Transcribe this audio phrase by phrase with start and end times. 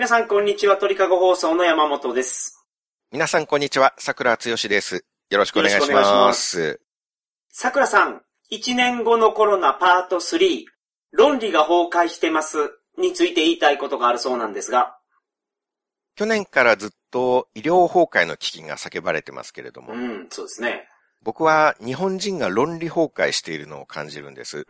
[0.00, 2.66] 皆さんこんにちは、鳥かご放送の山本です。
[3.12, 5.04] 皆さんこんにちは、桜つよしです。
[5.28, 6.00] よろしくお願いしま。
[6.00, 6.80] ます
[7.50, 10.64] 桜さん、1年後のコロナパート3、
[11.12, 12.56] 論理が崩壊してます
[12.96, 14.96] について言いたいことがあるそうなんですが。
[16.16, 20.88] 去年からずっと医療崩壊の危機が叫ばれてますけれども、うん、そうですね。
[21.20, 24.66] 僕は日本人が論理崩壊しているのを感じるんです。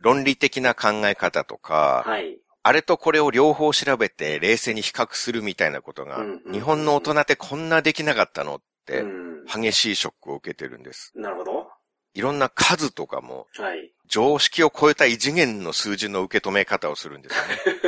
[0.00, 2.38] 論理的な考え方とか、はい。
[2.62, 9.30] あれとこれを両方調べて冷静に比較するみたいなことが日本の大人ってこんなできなかったのってう、ん。
[9.46, 11.12] 激しいショックを受けてるんです。
[11.14, 11.70] なるほど。
[12.14, 13.92] いろんな数とかも、はい。
[14.08, 17.80] 常識を超えた異次元の数字の受け止め方をするんですよね。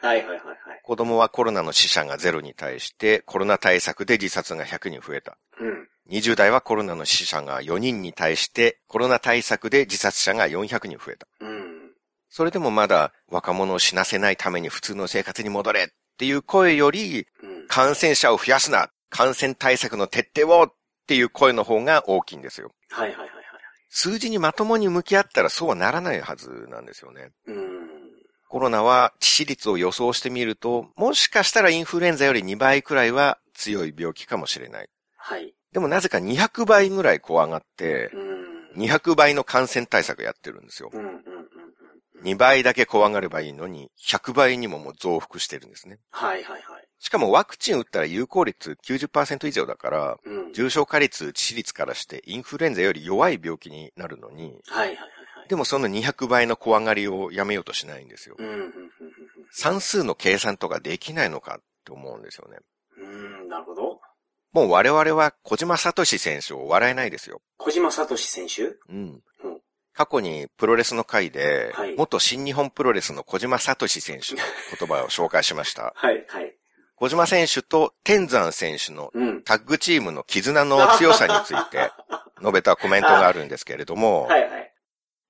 [0.00, 0.80] はい、はい、はい、はい。
[0.82, 5.36] 子供はコロナの死者がゼロに対して、コロナ対策で自殺が100人増えた。
[5.60, 5.88] うん。
[6.08, 11.28] 20代はコロナの死者が4人に対して、コロナ対策で自殺者が400人増えた。
[11.40, 11.67] うん。
[12.28, 15.86] それでもまだ若者を死なせないために普通の生活に戻れっ
[16.18, 17.68] ていう声より、うん。
[17.68, 20.72] 感染者を増やすな感染対策の徹底をっ
[21.06, 22.70] ていう声の方が大きいんですよ。
[22.90, 23.38] はい、はい、はい、はい。
[23.88, 27.30] 数字にまともに向き合ったらそうはならないはずなんですよね。
[27.46, 27.88] うん。
[28.48, 34.88] コロナは致死率を予想してみると、もしかしたらインフルエンザより2倍くらいは強い病気かもしれない。
[35.16, 35.54] はい。
[35.72, 38.10] でもなぜか200倍ぐらい怖がって
[38.76, 38.82] う、ん。
[38.82, 40.90] 200倍の感染対策やってるんですよ。
[40.92, 41.18] うん、うん、うん。
[42.20, 45.98] うん2倍だけ怖がればいいのに、100倍にももう増幅してるんですね。
[46.10, 46.88] はい、はい、はい。
[46.98, 50.52] しかもワクチン打ったら有効率90%以上だから、うん。
[50.52, 54.96] 重症化率、致死率からしてインフルエンザより弱い病気になるのに、はい、はい、はい。
[54.96, 55.08] はい
[55.48, 58.36] でもその200倍の怖がりをやめようとしないんですよ。
[58.38, 58.70] うん、うん、うん、
[59.50, 62.58] 算数の計算とかできないのかって思うんですよね。
[62.98, 63.42] うん。
[63.42, 64.00] うん、なるほど。
[64.52, 67.40] もう我々は小島聡選手を笑えないですよ。
[67.56, 68.64] 小島聡選手？
[68.64, 69.22] うんうん。
[69.98, 74.42] 過去にプロレスの回で、はい元新日本プロレスの小島聡選手の
[74.78, 75.92] 言葉を紹介しました。
[75.98, 76.54] はい、はい。
[76.94, 79.42] 小島選手と天山選手のうん。
[79.42, 81.90] タッグチームの絆の強さについて
[82.38, 84.72] 述べたコメントがあるんですけれども、はい、はい。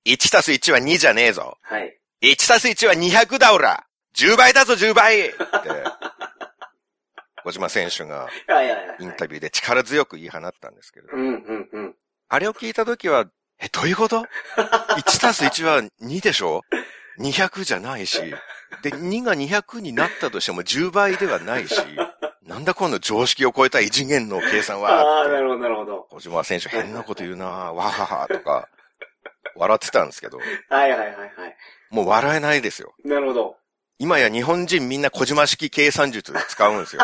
[0.05, 1.57] 1たす1は2じゃねえぞ。
[1.63, 1.99] はい。
[2.21, 5.37] 1たす1は200だおら !10 倍だぞ10倍って、
[7.43, 8.29] 小島選手が。
[8.99, 11.95] インタビューで力強く言い放ったんですけれど、うん、うん、うん。
[12.27, 13.25] あれを聞いたときは、
[13.61, 14.25] え、どういうこと
[14.55, 16.63] ?1 たす1は2でしょ
[17.19, 18.21] ?200 じゃないし。
[18.81, 21.81] で、2が200になったとしても10倍ではないし。
[22.43, 26.07] なんだこの常識を超えた異次元の計算はああ、なるほど、なるほど。
[26.09, 28.69] 小島選手変なこと言うなわははとか、
[29.55, 30.43] 笑ってたんですけど、は
[30.87, 31.29] い、はい、はい、はい。
[31.91, 32.93] もう笑えないですよ。
[33.03, 33.55] なるほど。
[33.99, 37.01] 今や日本人みんな小島式計算術使うんですよ。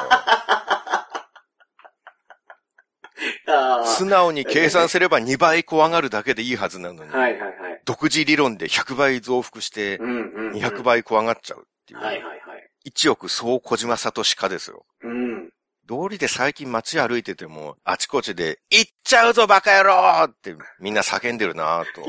[3.86, 7.82] 素直に計算すれば2倍怖がるだけでいいはずなのに、はい、はい、はい。
[7.86, 10.52] 独自理論で100倍増幅してうん、うん。
[10.54, 10.84] 200。
[10.84, 12.00] 倍怖がっちゃうっていう。
[12.00, 12.40] はい、はい、はい。
[12.84, 14.86] 一億総小島聡化ですよ。
[15.04, 15.50] うん。
[15.88, 22.02] 道理で最近街歩いてても、あちこちで、行っちゃうぞバカ野郎ってみんな叫んでるなぁと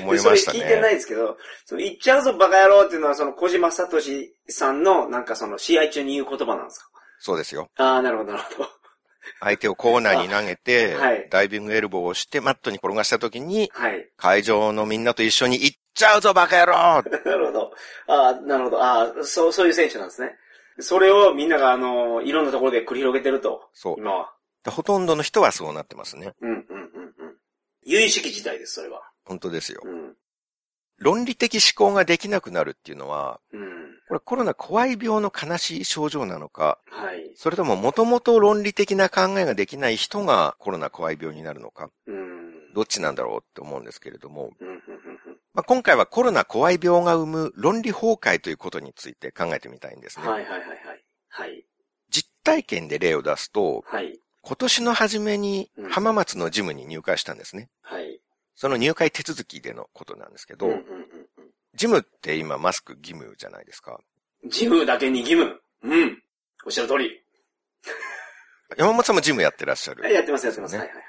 [0.00, 0.90] 思いそれました聞いてなね。
[0.90, 3.98] いですけど、その言っちゃうぞバカ野郎っていうのはその小島聡
[4.48, 6.88] さんのなんかその試合中に言う言葉なんですか？
[7.18, 7.70] そうですよ。
[7.78, 8.68] ああ、なるほど、なるほど。
[9.40, 14.08] 相手をコーナーに投げて、 はいダイビングエルボーをして、マットに転がした時に、はい。
[14.16, 16.74] 会場のみんなと一緒に行っちゃうぞバカ野郎
[17.24, 17.74] なるほど。
[18.06, 18.82] ああ、なるほど。
[18.82, 20.36] ああ、そう、そういう選手なんですね。
[20.78, 23.68] それをみんながあの、いろんなところで繰り広げてると。
[23.72, 23.94] そう。
[23.98, 24.34] 今は。
[24.64, 26.32] でほとんどの人はそうなってますね。
[26.40, 27.36] うん、うん、うん、うん。
[27.82, 29.02] 有意識自体です、それは。
[29.24, 29.80] 本当ですよ。
[29.84, 30.16] うん。
[30.98, 33.83] 論理的思考ができなくなるっていうのは、うん。
[34.14, 37.32] これコロナ怖い病の悲しい症状なのか、はい。
[37.34, 42.72] それとももともと論理的な考えができない人がコロナ怖い病になるのか、うん。
[42.74, 44.80] どっちなんだろうって思うんですけれども、うん、うん、うん、
[45.52, 50.24] まあ、今回はコロナ怖い病が生む論理崩壊ということについて考えてみたいんですうん。
[50.26, 50.30] ね。
[50.30, 51.04] はい、はい、はい、はい。
[51.28, 51.64] はい。
[52.10, 54.18] 実体験で例を出すと、はい。
[54.42, 57.68] 今年の初めにうん浜松のジムに入会したんですね。
[57.82, 58.20] はい。
[58.54, 60.84] その入会手続きでのことなんですけど、うん、うん、うん。
[61.74, 63.98] ジムって今マスク義務じゃないですか。
[64.48, 65.60] ジムだけに義務。
[65.82, 66.22] うん。
[66.66, 67.20] おっしゃる通り。
[68.76, 70.10] 山本さんもジムやってらっしゃる。
[70.12, 70.72] やってます、やってます。
[70.72, 71.04] ねはい、はい、はい。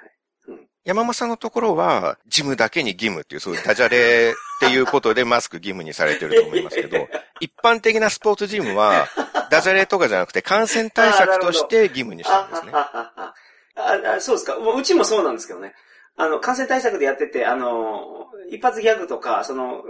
[0.85, 7.07] 山本さんのところは、ジムだけに義務っていう、そういうダジャレっていうことでマスク義務にされてると思いますけど、
[7.41, 9.07] 一般的なスポーツジムは、
[9.50, 12.71] ダジャレとかじゃなくて感染対策として義務にしてるんですね。
[12.73, 13.33] あ
[14.15, 14.56] あそうですか。
[14.57, 15.73] うちもそうなんですけどね。
[16.17, 19.83] あの、感染対策でやってて、あの、一発ギャグとか、その、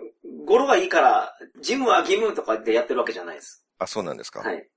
[0.46, 3.66] 語呂がいいから、ジムは義務とかでやってるわけじゃないです。
[3.80, 4.40] あ、そうなんですか。
[4.40, 4.68] はい。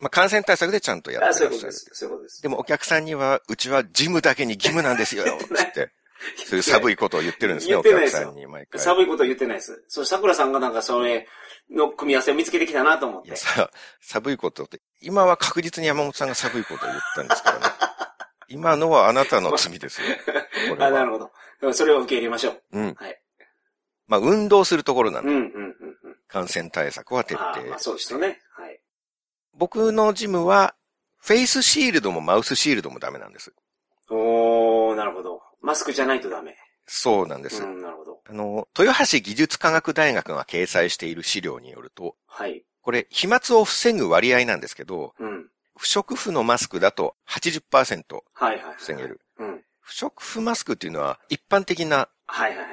[0.00, 1.72] まあ、感染対策でちゃんとやあってらっしゃるそういうことで。
[1.72, 1.90] す。
[1.92, 2.42] そういうことです。
[2.42, 5.24] でもお客さんには、うちはジムだけに義務なんですよ、
[5.54, 5.90] つって。
[6.36, 8.80] そういう寒いことを言ってるんですね、お客さんに毎回。
[8.80, 9.84] 寒いこと言ってないです。
[9.88, 11.26] そう、桜さんがなんかそれ
[11.70, 13.36] の組み合わせを見つけてきたなと思っていや、。
[13.36, 17.66] さ、寒いことって、今は確実に山本さんが寒いことを言ったんですけどね。
[18.48, 20.08] 今のはあなたの罪ですよ。
[20.78, 21.18] あ、なるは。
[21.18, 21.30] ほ
[21.62, 21.72] ど。
[21.72, 22.62] それを受け入れましょう。
[22.72, 22.94] うん。
[22.94, 23.22] はい。
[24.06, 25.98] まあ、運動するところなんで、うん、うん、うん。
[26.02, 27.42] うん感染対策は徹底。
[27.68, 28.38] まあそうですよね。
[28.50, 28.80] はい。
[29.54, 30.74] 僕のジムは、
[31.16, 33.52] フェイスシールドもマウスシールドもダメなんです。
[34.10, 35.42] おー、なるほど。
[35.60, 36.56] マスクじゃないとダメ。
[36.86, 37.62] そうなんです。
[37.62, 38.20] うん、なるほど。
[38.28, 42.64] あの、豊橋技術科学大学が掲載している資料によると、はい。
[42.82, 45.37] これ、飛沫を防ぐ割合なんですけど、うん。
[45.78, 48.74] 不織布のマスクだと80%はいはいはい。
[48.78, 49.20] 防げる。
[49.38, 49.62] うん。
[49.80, 52.68] 不織布マスクっていうのは一般的なはいはいはい。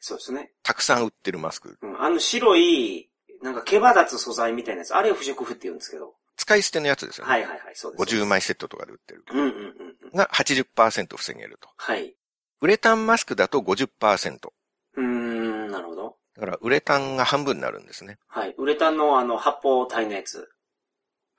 [0.00, 0.50] そうですね。
[0.64, 1.78] たくさん売ってるマスク。
[1.80, 2.02] うん。
[2.02, 3.08] あの白い、
[3.42, 4.94] なんか毛羽立つ素材みたいなやつ。
[4.94, 6.14] あれを不織布って言うんですけど。
[6.36, 7.30] 使い捨てのやつですよね。
[7.30, 7.60] はいはいはい。
[7.74, 8.16] そうです。
[8.16, 9.24] 50枚セットとかで売ってる。
[9.30, 9.52] うんうんうん
[10.02, 10.16] うん。
[10.16, 11.68] が80%防げると。
[11.76, 12.16] はい。
[12.60, 14.52] ウレタンマスクだと50%。
[14.96, 16.16] うーん、なるほど。
[16.34, 18.18] だからウレタンが半分になるんですね。
[18.26, 18.54] はい。
[18.58, 20.48] ウレタンのあの発泡体のやつ。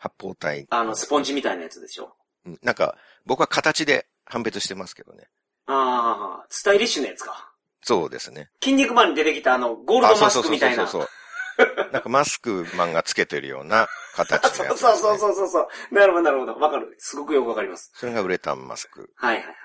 [0.04, 0.68] 発泡体。
[0.70, 2.14] あの、スポンジみたいなやつでしょ？
[2.46, 5.30] うんなんか、僕は形で判別してますけどね。
[5.66, 7.54] ああ、スタイリッシュなやつか。
[7.82, 8.50] そうですね。
[8.62, 10.86] 筋肉マンに出てきたあの、ゴールドマスクみたいな。
[10.88, 11.10] そうそう
[11.56, 11.92] そうそう。
[11.94, 15.60] なんかマスクマンがつけてるような形のそやつ、うそうそうそうそうそ
[15.92, 15.96] う。
[15.96, 16.56] なるほどなるほど。
[16.56, 16.96] わかる。
[17.00, 17.92] すごくよくわかります。
[17.96, 19.56] それがウレタンマスクはいはいはい。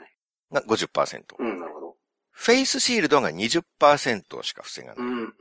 [0.53, 1.23] が50%。
[1.39, 1.97] うん、なるほど。
[2.31, 4.97] フェイスシールドが20%しか防がない。
[4.99, 5.33] うん、うん、うん、うん。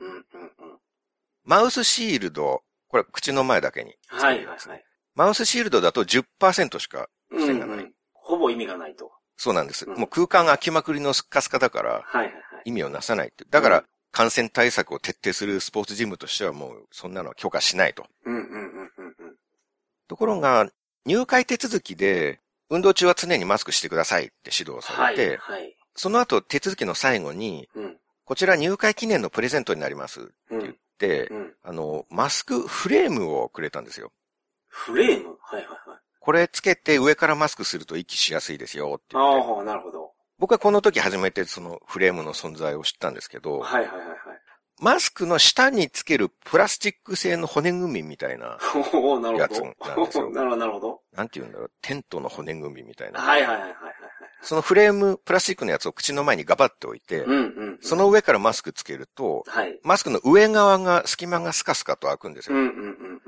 [1.44, 4.46] マウスシールド、これ口の前だけにはいはい。
[4.46, 4.84] はい。
[5.18, 7.78] マウスシールドだと10%しかうん、防がない。
[7.78, 7.92] うん。
[8.14, 9.10] ほぼ意味がないと。
[9.36, 9.84] そうなんです。
[9.84, 12.34] うんもう空間が空きまくりのスッカスカだからはいはいはい。
[12.66, 13.44] 意味をなさないって。
[13.50, 18.06] だからうん感染対策を徹底するスポーツジムとしてはもうそんなのは許可しないと。
[18.24, 19.36] うん、うん、うん、うん、うん。
[20.08, 20.66] ところが
[21.04, 25.76] 入会手続きで運動中は常にマスクしてくださいって指導さはい、れて、はい。
[25.94, 31.54] その後手続きの最後にうん、こちら入会記念のプレゼントになりますってうん、言って、うん。
[31.62, 34.10] あの、マスクフレームをくれたんですよ。
[34.68, 35.36] フレーム？
[35.40, 35.98] はいはいはい。
[36.20, 39.50] これつけて上からマスクすると息しやすいですよって言って。
[39.50, 40.12] ああ、なるほど。
[40.38, 44.18] 僕はこの時初めてそのフレームの存在を知ったんですけど、はいはいはいはい。
[44.80, 48.58] マスクの下につけるプラスチック製の骨組みみたいな。
[49.36, 51.00] やつなんですよ なるほど、なるほど。
[51.12, 53.20] なんて言うんだろう、テントの骨組みみたいな。
[53.20, 53.94] はいはいはいはいはい。
[54.40, 57.78] そのフレーム、プラスチックのやつを口の前にガバッて置いて、うんうん。
[57.80, 59.80] その上からマスクつけると、はい。
[59.82, 62.56] マスクの上側が、隙間がスカスカと開くんですよ。
[62.56, 63.20] うんうんうんうんうん。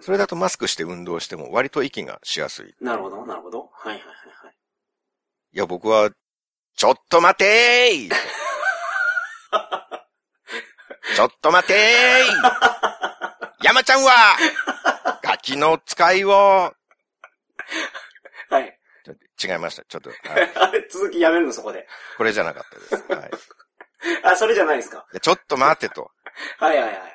[0.00, 2.70] それだとマスクして運動しても割と息がしやすい。
[2.70, 3.70] いなるほど、なるほど。
[3.72, 4.04] はいはいはい
[4.46, 4.54] はい。
[5.52, 6.10] や、僕は、
[6.76, 8.10] ちょっと待てーい
[11.14, 12.26] ちょっと待てーい
[13.62, 14.38] 山ちゃんは、
[15.22, 16.74] ガキの使いを、
[18.48, 18.78] はい。
[19.42, 19.84] 違いました。
[19.84, 20.16] ちょっと、は
[20.76, 21.86] い、 続きやめるの、そこで。
[22.16, 22.94] これじゃなかったです。
[23.12, 23.32] はい、い
[24.24, 25.06] あ、それじゃないですか。
[25.12, 26.10] やちょっと待ってと。
[26.58, 27.10] はいはいはいはい。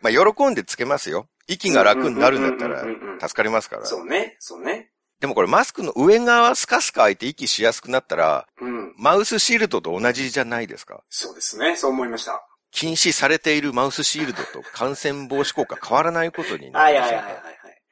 [0.00, 1.28] まあ、喜んでつけますよ。
[1.50, 2.84] 息が楽になるんだったら
[3.20, 3.84] 助かりますから。
[3.84, 4.90] そうね、そうね。
[5.20, 8.94] でもこれマスクの上側スカスカ開いて息しやすくなったら、うん。
[8.96, 11.02] マウスシールドと同じじゃないですか。
[11.10, 12.46] そうですね、そう思いました。
[12.70, 17.82] 禁止されているマウスシールドと感染防止効果変わらないことになはいりますよねはいはいはいはい。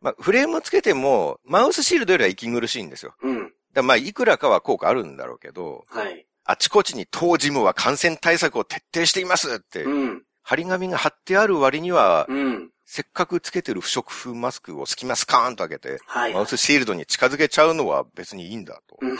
[0.00, 3.14] まあ、フレームつけても、マウスシールドよりは息苦しいんですよ。
[3.22, 3.52] うん。
[3.72, 6.26] だまあ、いくらかは効果あるんだろうけど、はい。
[6.44, 10.22] あちこちに当ジムは感染対策を徹底していますって、うん。
[10.42, 12.70] 張り紙が貼ってある割には、うん。
[12.90, 16.32] せっかくつけてる不織布マスクを隙間スカーンと開けて、はい。
[16.32, 18.96] マウスシールドに近づけちゃうのは別にいいんだと。
[19.02, 19.18] うん。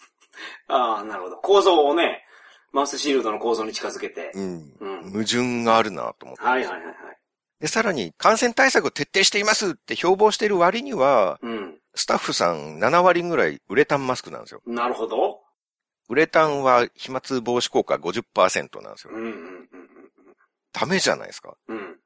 [0.68, 1.36] ああ、なるほど。
[1.36, 2.24] 構造をね、
[2.72, 4.30] マウスシールドの構造に近づけて。
[4.34, 4.76] うん。
[4.80, 5.12] うん。
[5.12, 6.42] 矛盾があるなと思って。
[6.42, 6.94] はいはいはいはい。
[7.60, 11.78] で、さらに、感染対策を徹底していますって標榜している割には、うん。
[11.94, 14.62] スタッフさん7割ぐらいウレタンマスクなんですよ。
[14.64, 15.42] なるほど。
[16.08, 19.22] ウレタンは飛沫防止効果50%なんですようん。
[19.24, 19.68] うんうん
[20.72, 21.54] ダメじゃないですか。
[21.68, 22.00] うん。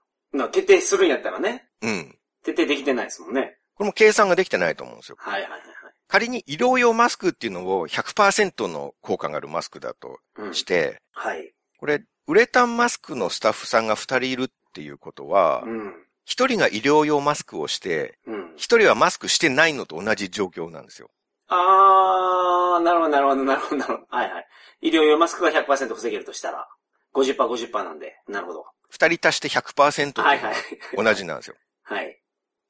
[0.53, 1.69] 徹底するんやったらね。
[1.83, 2.19] うん。
[2.45, 3.59] 徹底できてないですもんね。
[3.75, 5.17] これも計算ができてないと思うんですよ。
[5.19, 5.61] はいはいはい
[6.09, 10.47] 仮に医療用マスクっていうのを100%の効果があるマスクだとはい。
[10.49, 10.55] うん。
[10.55, 11.53] して、はい。
[11.77, 15.89] これ、ウレタンマスクのスタッフさんが2人いるっていうことは、うん。
[16.27, 18.55] 1人が医療用マスクをして、うん。
[18.55, 21.11] 1人はマスクしてないのと同じ状況なんですよ。
[21.49, 24.07] あー、なるほどなるほどなるほどなるほど。
[24.09, 24.47] はいはい。
[24.81, 26.69] 医療用マスクが100%防げるとしたら、
[27.15, 28.21] 50%、50%なんで。
[28.29, 28.67] なるほど。
[28.93, 30.55] 2人足して100%とはいはい。
[30.97, 31.57] 同じなんですよ。
[31.83, 32.21] はい。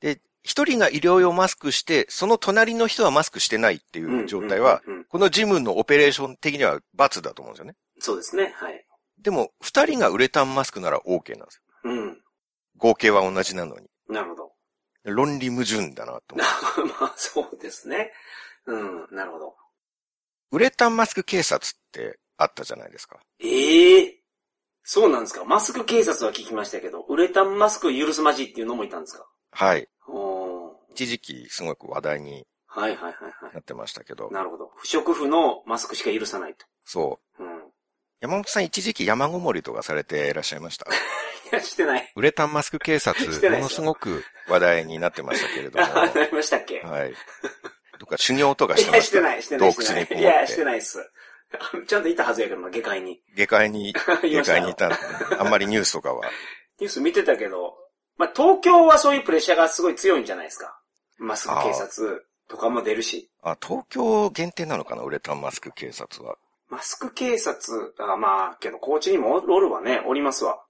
[0.01, 7.77] で、一人が医療用マスクして、その隣の人はマスクしてないっていう状態は、このジムのオペレーション的には罰だと思うんですよね。
[7.99, 8.53] そうですね。
[8.57, 8.85] はい。
[9.21, 11.63] でも、二人がウレタンマスクなら OK なんですよ。
[11.85, 12.23] うん。
[12.77, 13.89] 合計は同じなのに。
[14.09, 14.53] なるほど。
[15.05, 16.45] 論理矛盾だなと 思
[16.89, 18.13] なまあ、そうですね。
[18.67, 19.57] うん、なるほど。
[20.51, 23.19] ウレタンマスク警察ってあったじゃないですか。
[23.41, 24.18] ええ
[24.91, 29.27] そうなんですかマスク警察は聞きましたけど、ウレタンマスク許すまじっていうのもいたんですか？
[29.51, 29.87] はい。
[30.93, 33.13] 一時期すごく話題にはいはいはい
[33.45, 34.33] はなってましたけどい。。
[34.35, 34.71] なるほど。
[34.77, 36.65] 不織布のマスクしか許さないと。
[36.87, 37.45] そう。
[37.45, 37.61] うん。
[38.21, 40.87] 山本さん一時期山ごもりとかされていらっしゃいました？
[41.53, 42.11] いや、してない。
[42.17, 45.85] ウレタンマスク警察ものすごく話題になってましたけれども。
[46.01, 46.81] あ、なりましたっけ？
[46.81, 47.15] はい。
[47.99, 49.03] とか修行とかいや、してました。
[49.03, 49.71] してない、してない。
[49.75, 50.99] 洞窟にこもっていや、してないっす。
[51.87, 53.23] ちゃんといたはずやけどな、下界に。
[53.35, 53.95] 下界に、 い
[54.31, 54.91] 下界にいた
[55.39, 56.25] あんまりニュースとかは。
[56.79, 57.77] ニュース見てたけど、
[58.17, 60.79] まあ、東京はそういうプレッシャーがすごい強いんじゃないですか。
[61.19, 63.31] マスク警察とかも出るし。
[63.43, 66.37] あ、東京限定なのかなウレタンマスク警察は。
[66.69, 70.63] マスク警察、あまあ、けど、高知にもおるわね、おりますわ。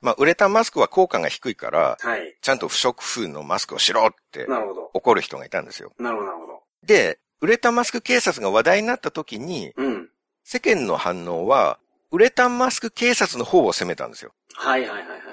[0.00, 2.36] まあ、ウレタンマスクは効果が低いから、はい。
[2.40, 4.90] ちゃんと不織布のマスクをしろってなるほど。
[4.94, 5.92] 怒る人がいたんですよ。
[5.98, 6.62] なるほど、なるほど。
[6.84, 10.10] で、ウレタンマスク警察が話題になった時に、うん。
[10.50, 11.78] 世間の反応は、
[12.10, 14.32] ウレタンマスク警察の方を責めたんですよ。
[14.54, 15.26] はいはいはいはいはいはい。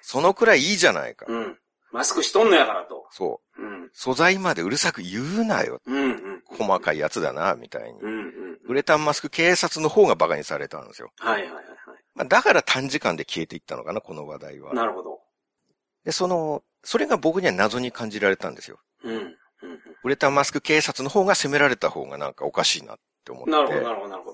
[0.00, 1.26] そのくらいいいじゃないか。
[1.28, 1.58] うん。
[1.92, 3.06] マスクしとんのやからと。
[3.10, 3.62] そう。
[3.62, 3.90] うん。
[3.92, 5.82] 素材までうるさく言うなよ。
[5.84, 6.42] うんうん。
[6.46, 8.08] 細かいやつだな、みたいにう。
[8.08, 8.58] んうん。
[8.66, 11.10] ウレタンマスク警察の方が馬鹿にされたんですよ。
[11.18, 11.64] はいはいはい
[12.14, 14.76] まあ、だから短時間で消えていったのかな、この話題ははい。。
[14.76, 15.20] なるほど。
[16.06, 18.78] で、その、それが僕には謎に感じられたんですよ。
[19.04, 19.16] うん。
[19.16, 19.36] うん
[20.02, 23.50] ウレタンマスク警察の方が責められた方がなんかおかしいなって思って。
[23.50, 23.56] うん。
[23.56, 24.25] なるほど、なるほど、なるほ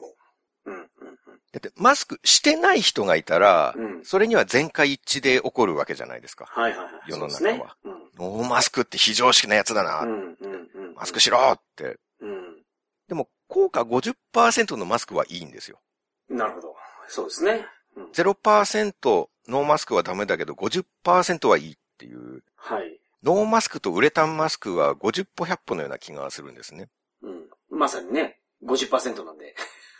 [1.52, 3.84] だって、マスクしてない人がいたら、うん。
[3.84, 4.04] うん。
[4.04, 6.46] それには全会一致で怒るわけじゃないですか。
[6.48, 6.92] はいはいはい。
[7.06, 7.92] 世の中はねうん。
[8.18, 10.00] ノーマスクって非常識なやつだな。
[10.00, 10.94] うんうんうん。
[10.94, 11.98] マスクしろって。
[12.20, 12.62] うん。
[13.06, 15.78] でも、効果50%のマスクはいいんですよ。
[16.30, 16.74] なるほど。
[17.08, 17.66] そうですね。
[17.96, 18.04] うん。
[18.12, 22.42] 0%ノーマスクはダメだけど50%はいいっていう。
[22.56, 22.98] はい。
[23.22, 26.88] ノーマスクとウレタンマスクは50歩100歩のような気がするんですね。
[27.22, 27.48] うん。
[27.70, 29.54] まさにね、50%なんで。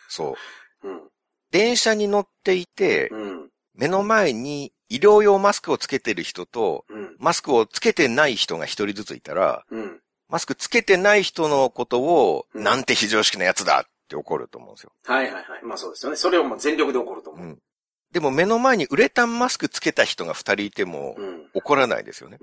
[0.09, 0.37] そ
[0.83, 0.89] う。
[0.89, 1.12] うん。
[1.53, 3.49] 電車に乗っていて、うん。
[3.75, 7.17] 目の前に医療用マスクをつけてる人と、うん。
[7.19, 10.01] マスクをつけてない人が一人ずついたら、うん。
[10.29, 14.93] マスクつけてない人のことを、うんなんて非常識なやつだって怒ると思うんですよ。
[15.05, 15.45] はいはいはい。
[15.63, 16.17] まあそうですよね。
[16.17, 17.47] それをもう全力で起こると思う。
[17.47, 17.59] うん。
[18.13, 21.47] でも目の前にウレタンマスクつけた人が二人いてもうん。
[21.53, 22.39] 怒らないですよね。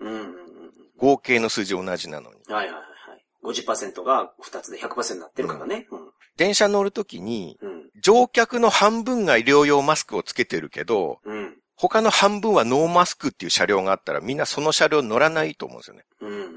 [0.97, 2.41] 合計の数字同じなのに。
[2.47, 3.25] はいはいはいはい。
[3.43, 5.87] 50%が2つで100%になってるからね。
[5.89, 6.11] うん。
[6.37, 7.78] 電車乗るときに、うん。
[8.01, 11.55] 乗客の半分が医療用マスクをつけてるけど、うん。
[11.75, 16.03] 他の半分はノーマスクっていう車両があったらみんなその車両乗らないと思うんですよね。
[16.21, 16.29] うん。
[16.29, 16.51] うん。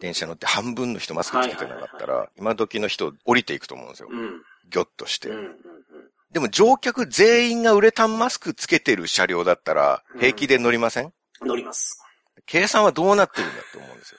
[0.00, 4.08] 電車乗って半分の人マスクつけてなかったはいら、今時の人降りていくと思うんですよ。
[4.10, 4.42] うん。
[4.68, 5.36] ギョッとしてうん。
[5.36, 5.40] う。
[5.42, 5.56] ん。
[6.32, 11.48] でも乗客全員がウレタンマスクつけてる車両だったらうん平気で乗りません、うん？
[11.48, 12.02] 乗ります。
[12.46, 14.18] 計算はどうなってるんだって思うんですよ。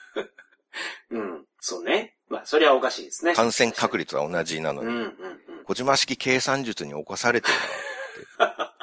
[1.20, 1.46] うん。
[1.66, 2.18] そうね。
[2.28, 3.34] まあ、それはおかしいですね。
[3.34, 4.96] 感染確率は同じなのに、うん。
[4.96, 5.02] うん。
[5.02, 5.64] うん。
[5.64, 7.54] 小島式計算術に起こされてる
[8.38, 8.76] な。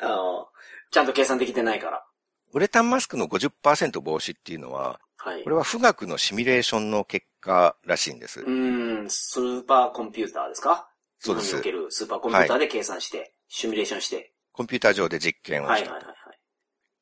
[0.00, 0.48] あの、
[0.90, 2.04] ちゃんと計算できてないから。
[2.52, 5.42] ウレタンマスクの50%防止っていうのは、はい。
[5.44, 8.42] これは富岳のシミュレーションの結果らしいんです。
[8.42, 10.90] うーん、スーパーコンピューターですか？
[11.20, 14.34] そうですにおけるスーパーコンピューターで計算して、シミュレーションして。
[14.52, 15.72] コンピューター上で実験をした。
[15.72, 16.38] はいはいはいはい。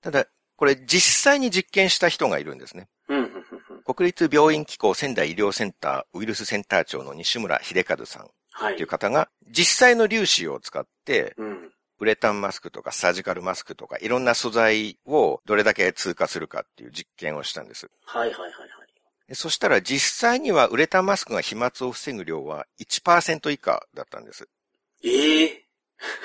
[0.00, 2.88] ただ、これ実際に実験した人がいるんですね。
[3.94, 8.86] 国立病院機構仙台医療センターウイルスセンター長の西村秀和さんはいっていう。
[8.86, 11.72] 方が、実際の粒子を使って、うん。
[11.98, 17.88] ウレタンマスクとかサージカルマスクとかいろんな素材をどれだけ通過するかっていう実験をしたんです。
[18.06, 18.68] はいはいはいはい。
[19.28, 24.48] でそしたら実際にはウレタンマスクが飛沫を防ぐ量は1%以下だったんです。
[25.04, 25.64] ええ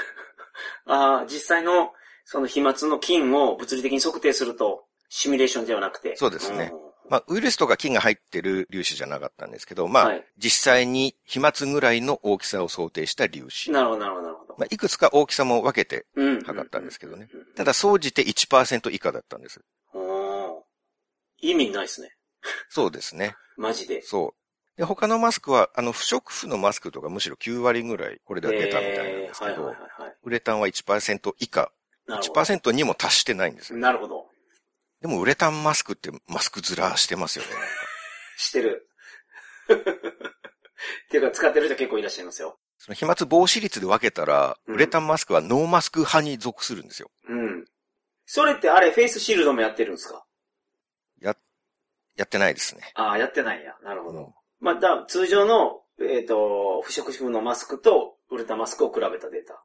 [0.87, 1.93] ああ、実際の、
[2.25, 6.15] その飛沫の菌を物理的に測定すると、シミュレーションではなくて。
[6.15, 13.71] そうですねんまあ、ウイルスとか菌が入ってる粒子じゃなかったんですけど、まあ、はい実際に飛沫ぐらいの大きさを想定した粒子。
[13.71, 14.55] なるほど、なるほど、なるほど。
[14.57, 16.41] まあ、いくつか大きさも分けてうん。
[16.41, 19.61] 測ったんですけどねただ、総じて1%以下だったんです。
[21.39, 22.11] 意味ないですね。
[22.69, 23.35] そうですね。
[23.57, 24.01] マジで。
[24.01, 24.77] そう。
[24.77, 30.15] で、他のマスクは、あの、不織布のマスクとかむしろ9割ぐらいこれでは出たみたいなんですけどえーはいはい、はいはい。
[30.23, 31.71] ウレタンは1%以下、
[32.05, 32.41] なるほど。
[32.41, 33.79] 1%にも達してないんですよ。
[33.79, 34.26] なるほど。
[35.01, 37.51] でもウレタンマスクってマスクずらしてますよね。
[38.37, 38.89] してる。
[39.69, 42.59] っていうか、使ってる人結構いらっしゃいますよ。
[42.77, 47.11] その飛沫防止率で分けたら、うんウレタンマスクはノーマスク派に属するんですよ。
[47.27, 47.65] うん。
[48.25, 50.25] それってあれ、フェイスシールドもやってるんですか？
[51.19, 51.35] や、
[52.15, 52.91] やってないですね。
[52.95, 53.75] ああ、やってないんや。
[53.83, 54.19] なるほど。
[54.19, 59.63] うんまあ、だ通常の、えっ、と、不織布のマスクとウレタンマスクを比べたデータ。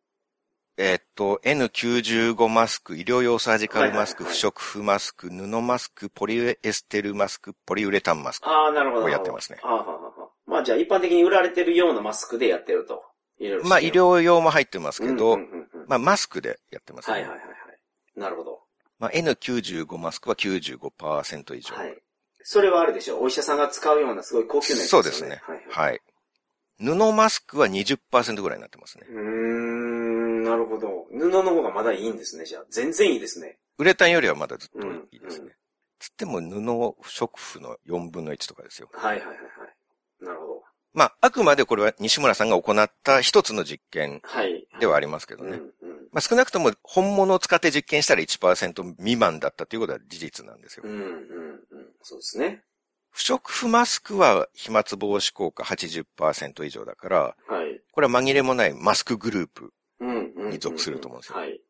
[1.14, 8.48] と、N95 マスク、医療用サージカルマスク、不織布マスク、布マスク、ポリエステルマスク、ポリウレタンマスク。
[8.48, 9.02] ああ、なるほど。
[9.02, 9.86] こうやってますねああ、
[10.46, 13.02] まあじゃあ一般的に売られてるようなマスクでやってると。
[13.64, 17.14] まあ医療用も入ってますけど、うんうんうんうんまあマスクでやってますね。
[17.14, 18.20] はいはいはいはい。
[18.20, 18.60] なるほど。
[18.98, 21.74] まあ N95 マスクは95%以上。
[21.74, 21.98] はい。
[22.44, 23.24] それはあるでしょう。
[23.24, 25.90] お医者さんが使うようなすごい高級なやつそうですねはい、はい。
[25.90, 26.00] はい。
[26.78, 29.06] 布マスクは20%ぐらいになってますね。
[29.08, 29.61] うー
[30.42, 31.06] ん、なるほど。
[31.10, 32.64] 布の方がまだいいんですね、じゃあ。
[32.70, 33.58] 全然いいですね。
[33.78, 35.40] ウレタンよりはまだずっといいですね。
[35.40, 35.52] うんうん
[36.02, 38.88] つっても布不織布の4分の1とかですよ。
[38.92, 40.24] はいはいはいはい。
[40.24, 40.62] なるほど。
[40.94, 44.66] まあ、あくまでこれは西村さんが行った一つの実験はい。
[44.80, 45.60] ではありますけどね。
[46.10, 50.92] まあ、少なくとも本物を使って実験したら1%未満だったということは事実なんですようん。
[50.92, 51.62] うんうん。
[52.02, 52.64] そうですね。
[53.12, 57.80] 不織布マスクは飛沫防止効果80%以上だから、はい。
[57.92, 59.72] これは紛れもないマスクグループ。
[60.52, 61.60] に属すると思うんですよはい。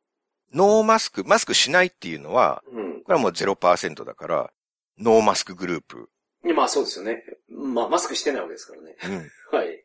[0.55, 3.03] ノーマスク、マスクしないっていうのは、うん。
[3.03, 4.51] これはもう0%だから、
[4.99, 6.11] ノーマスクグループ。
[6.55, 7.23] まあそうですよね。
[7.49, 8.97] まあマスクしてないわけですからね。
[9.05, 9.31] うん。
[9.59, 9.85] はい。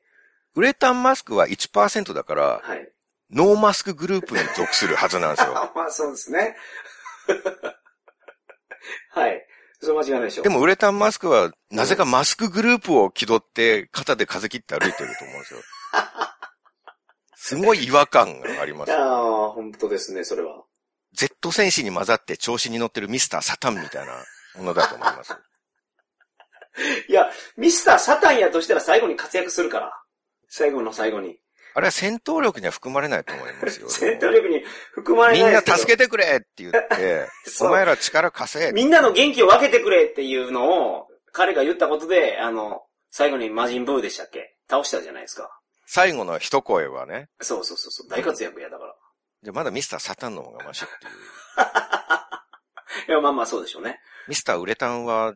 [0.55, 2.91] ウレタンマスクは1%だから、はい。
[3.31, 5.53] ノーマスクグループに属するはずなんですよ。
[5.75, 6.57] まあそうですね。
[9.11, 9.47] はい。
[9.79, 10.43] それ間違いないでしょう。
[10.43, 15.59] でもウレタンマスクは、なぜかマスクグループを気取って肩で風切って歩いてると思うんですよ。
[17.47, 18.91] すごい違和感があります。
[18.91, 20.65] ああ、本当ですね、それは。
[21.13, 24.11] Z 戦士に混ざって調子に乗ってるミスターサタンみたいな
[24.57, 25.33] ものだと思います。
[27.07, 29.93] いや、ミスターサタンやとしたら最後に活躍するから。
[30.49, 31.39] 最後の最後に。
[31.73, 33.87] あれは戦闘力には含まれないと思いますよ。
[33.89, 35.77] 戦闘力に含まれみんなないですけど。
[35.77, 37.29] 助けてくれって言って、
[37.61, 38.73] お前ら力貸せ。
[38.73, 44.57] みんなの元気を分けてくれっていうのを、彼が言ったことで、あの、最後に魔人ブーでしたっけ？
[44.69, 45.49] 倒したじゃないですか。
[45.87, 48.93] 最後の一声はね、そうそうそうそう、大活躍やだから。
[49.41, 51.11] じゃあまだミスターサタンの方がマシっていう。
[53.09, 54.01] いや、まあまあそうでしょうね。
[54.27, 55.33] ミスターウレタンは、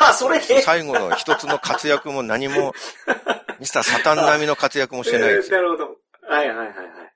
[0.00, 0.40] あ、 それ？
[0.40, 2.74] で最後の一つの活躍も何も、
[3.60, 5.58] ミスターサタン並みの活躍もしてないですよ。
[5.58, 5.96] なるほど。
[6.22, 7.14] はいはいはいはい。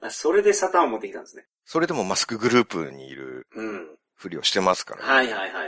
[0.00, 1.46] あそれでサタンを持ってきたんですね。
[1.64, 3.98] それでもマスクグループにいるうん。
[4.16, 5.04] ふりをしてますから。
[5.04, 5.67] はいはいはいはいはいは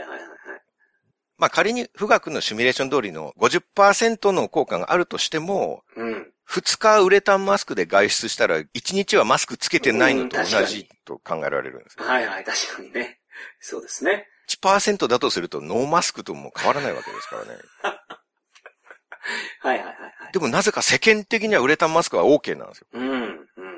[1.41, 6.27] まあ仮に富岳のシミュレーション通りの50%の効果があるとしても、うん。
[6.47, 12.05] 2日ウレタンマスクで外出したら1日はマスクつけてないのと同じと考えられるんですよ。
[12.05, 13.19] はいはい、確かにね。
[13.59, 14.27] そうですね。
[14.49, 17.57] 1%だとするとノーマスクとも変わらないわけですからね。
[19.61, 20.31] はいはいはいはい。
[20.33, 22.87] でもなぜか世間的にはウレタンマスクは OK なんですよ。
[22.93, 23.70] うん、うん、うん、うん。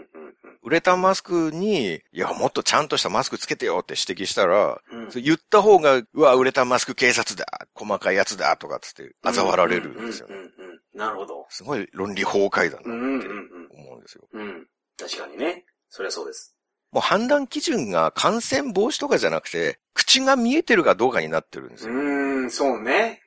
[0.63, 7.45] ウレタンマスクに、いや、もっとちゃんとしたマスクつけてよって指摘したら、うん言った方が、うわ、ウレタンマスク警察だ、
[7.75, 10.35] 細かいやつだ、とかつって、嘲笑われるんですよね。
[10.35, 10.97] うん、うん、うんうん。
[10.97, 11.45] なるほど。
[11.49, 14.27] すごい論理崩壊だうん、うん、なってうん思うんですよ。
[14.31, 14.41] うん。
[14.41, 14.67] うん。
[14.97, 15.65] 確かにね。
[15.89, 16.55] そりゃそうです。
[16.91, 21.99] もう判断基準が感染防止とかじゃなくて、口が見えてるかどうかになってるんですうよ。
[21.99, 22.01] ー
[22.45, 23.22] ん、そうね。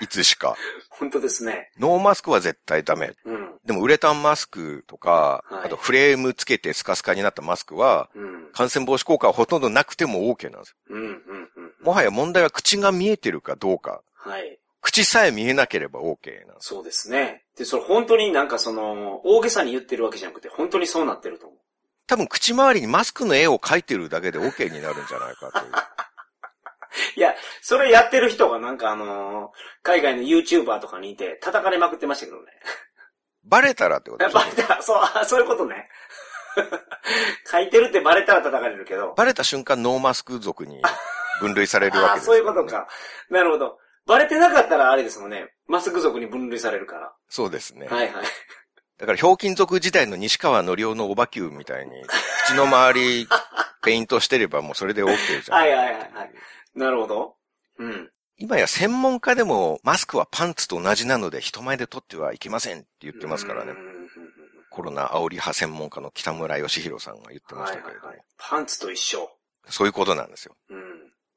[0.00, 0.56] いつしか。
[0.90, 1.70] 本当ですね。
[1.78, 3.14] ノーマスクは絶対ダメ。
[3.24, 3.54] うん。
[3.64, 8.50] でもウレタンマスクとか、はいあとフレームつけてスカスカになったマスクは、うん。
[8.52, 10.76] 感染防止効果はほとんどなくても OK なんですよ。
[10.90, 11.74] うん、うん、うん。
[11.80, 14.02] もはや問題は口が見えてるかどうか。
[14.14, 14.58] はい。
[14.80, 16.68] 口さえ見えなければ OK なんです。
[16.68, 17.44] そうですね。
[17.56, 21.58] で、それ本当になんかその、大げさに言ってるわけじゃなくて、本当にそうなってると思う。
[22.06, 25.72] 多分口周りにマスクの絵を描いてるだけで OK になるんじゃないかという。
[27.16, 29.50] いや、それやってる人がなんかあのー
[29.82, 32.44] 海外の YouTuber とかにいて叩かれまくってましたけどね。
[33.44, 35.88] バレたらってこと バレたら、そう、あそういうことね。
[37.50, 39.14] 書いてるってバレたら叩かれるけど。
[39.14, 40.80] バレた瞬間ノーマスク族に
[41.40, 42.64] 分類されるわあけです そういうこと。
[42.66, 42.88] か。
[43.28, 43.78] なるほど。
[44.06, 45.52] バレてなかったらあれですもんね。
[45.66, 47.86] マスク族に分類されるかそうですね。
[47.88, 47.96] ら。
[47.96, 48.24] はいはい。
[48.98, 52.04] だから、ひょうきん族時代の西川のりおのおばきゅうみたいに、
[52.44, 53.28] 口の周り、
[53.82, 55.58] ペイントしてればもうそれで OK じゃん。
[55.58, 56.32] はいはいはいはい
[56.74, 57.36] なるほど。
[57.78, 58.10] うん。
[58.36, 63.72] 今や専門家でもマスクはパンツと同じなので人前で取ってはいけませんって言ってますからね
[64.70, 68.06] コロナ煽り派専門家の北村義弘さんが言ってましたけれども。
[68.08, 68.24] はいはいはい。
[68.36, 69.30] パンツと一緒。
[69.68, 70.56] そういうことなんですよ。
[70.68, 70.82] うん。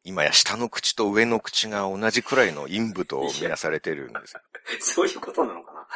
[0.04, 4.42] 今や下の口と上の口が同じくらいの陰部とみなされてるんですよ。
[4.80, 5.88] そういうことなのかな。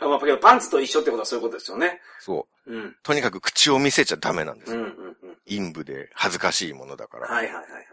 [0.00, 2.00] あまあ、けどパンツと一緒ってことはそういうことですよね。
[2.20, 2.72] そう。
[2.72, 2.96] うん。
[3.02, 4.86] とにかく口を見せちゃダメなんですうんうよ。
[4.86, 5.38] んうん。
[5.48, 7.26] 陰部で恥ずかしいものだから。
[7.26, 7.86] はいはいはいはい。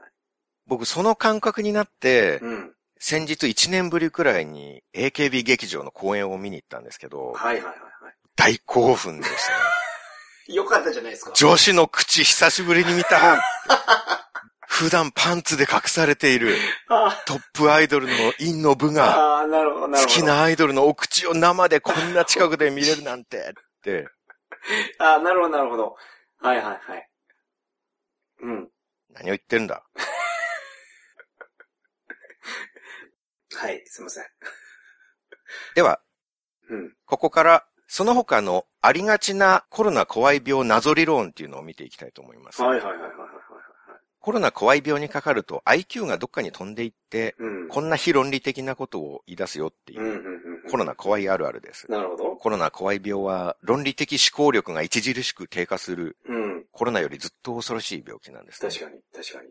[0.68, 2.72] 僕その感覚になって、うん。
[3.04, 7.82] 先日1年ぶりくらいに AKB 劇場の公演を見に行ったんですけど、はいはいはいは
[8.36, 9.60] 大興奮でしたね。
[10.50, 10.54] い。
[10.56, 11.32] よかったじゃないですか。
[11.34, 13.42] 女子の口久しぶりに見た。
[14.68, 16.56] 普段パンツで隠されている
[16.88, 19.46] あトップアイドルの陰の部が。
[19.48, 20.24] 好き。
[20.24, 24.08] なアイドルのお口を生でこんな近くで見れるなんて、って、
[25.00, 25.96] ああ、なるほど、なるほど。
[26.40, 27.10] はいはいはい。
[28.42, 28.70] うん。
[29.10, 29.84] 何を言ってるんだ。
[33.56, 34.26] はい、すいません。
[35.76, 36.02] では、
[36.70, 36.96] うん。
[37.06, 42.62] ここから、その他のありがちなコロナ怖い病謎理論っていうのを見ていきたいと思います。
[42.62, 43.12] はいはいはいはい。
[44.22, 47.68] コロナ怖い病にかかると IQ がどっかに飛んでいって、うん。
[47.68, 50.16] こんな非論理的なことを言い出すよっていう、うんうん
[50.64, 50.70] うん。
[50.70, 51.92] コロナ怖いあるあるです。
[51.92, 52.36] なるほど。
[52.38, 56.66] コロナ怖い病は論理的思考力が著しく低下するうん。
[56.72, 58.70] コロナよりずっと恐ろしい病気なんです、ね。
[58.70, 59.50] 確かに、確かに。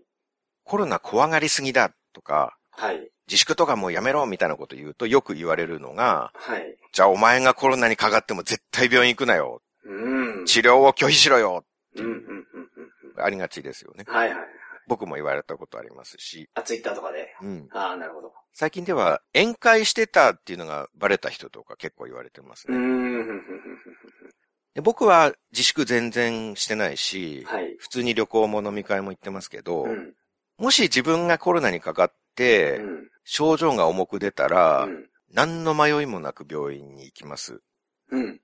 [0.64, 3.10] コロナ怖がりすぎだとか、はい。
[3.26, 6.76] 自粛とかもうやめろみたいなこと言うとよく言われるのが、はい。
[6.92, 9.62] じゃあお前がコロナにかかっても絶対病院行くなよ。
[9.84, 10.46] うん。
[10.46, 11.64] 治療を拒否しろよ。
[11.96, 12.40] うんうんうんうん
[13.22, 14.04] ありがちですよね。
[14.06, 14.14] うん。
[14.14, 14.48] はいはいはい。
[14.86, 16.48] 僕も言われたことありますし。
[16.54, 17.36] あ、ツイッターとかで。
[17.42, 17.68] うん。
[17.72, 18.32] ああ、なるほど。
[18.52, 22.76] 最近では宴会してたっていうのがバレた人とか結構言われてますね。
[22.76, 23.40] んふん
[24.74, 27.44] で僕は自粛全然してないし。
[27.46, 27.76] はい。
[27.78, 30.14] 普通に旅行も飲み会も行ってますけど、うん。
[30.58, 33.10] もし自分がコロナにかかって、うん。
[33.24, 35.08] 症状が重く出たら、うん。
[35.32, 37.60] 何の迷いもなく病院に行きます。
[38.10, 38.40] うん。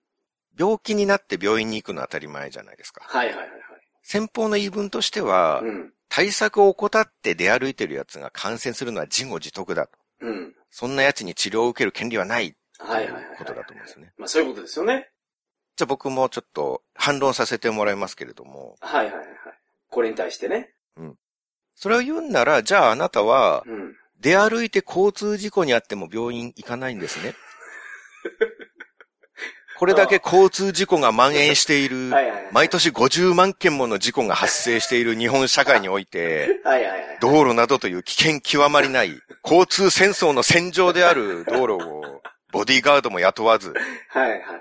[0.58, 3.04] 病気になって病院に行くのは当たり前じゃないですか。
[3.04, 3.60] はいはいはいはい。
[4.02, 5.92] 先方の言い分としては、うん。
[6.08, 9.98] 対策を怠って出歩いてる奴が感染するのは自業自得だと。
[10.20, 10.54] うん。
[10.70, 12.56] そんな奴に治療を受ける権利はない。
[12.78, 13.36] はいはいはいはい。
[13.38, 14.12] ことだと思うんですよね。
[14.16, 15.10] まあそういうことですよね。
[15.76, 19.36] じゃあ僕もちょっと反論させてもらいますけれども、はいはいはいはい。
[19.88, 20.72] これに対してね。
[21.76, 23.94] それを言うんなら、じゃああなたは、うん。
[24.18, 27.34] 出歩いて交通事故にあっても病院行かないんですね。
[29.78, 32.10] これだけ交通事故が蔓延している。
[32.50, 36.60] 毎年50万件もの事故が発生している日本社会において。
[37.20, 43.74] 道路などという危険極まりない、交通戦争の戦場である道路を、ボディーガードも雇わず。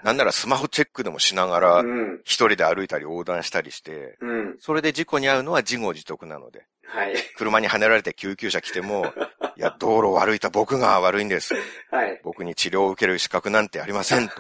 [0.04, 2.21] なんならスマホチェックでもしながらう、ん。
[2.25, 4.58] 一人で歩いたり横断したりして、うん。
[4.60, 7.15] それで事故に遭うのは自業自得なので、はい。
[7.38, 9.13] 車に跳ねられて救急車来ても、
[9.58, 11.56] いや、道路を歩いた僕が悪いんです。
[11.91, 12.19] はい。
[12.24, 14.36] 僕に治療を受ける資格なんてありませんと。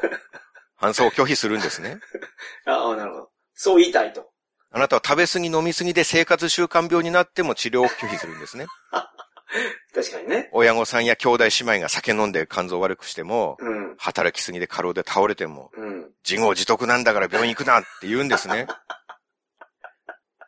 [0.79, 1.99] 搬送を拒否するんですね。
[2.65, 3.29] ああ、なるほど。
[3.53, 4.29] そう言いたいと。
[4.71, 8.65] あなたは食べ過ぎ飲み過ぎで生活習慣病になっても治療を拒否するんですね。
[9.93, 10.49] 確かにね。
[10.51, 13.95] 親御さんや兄弟姉妹が酒飲んで肝臓を悪くしても、うん。
[13.97, 16.11] 働きすぎで過労で倒れても、うん。
[16.27, 18.67] 自業自得なんだから病院行くなって言うんですね。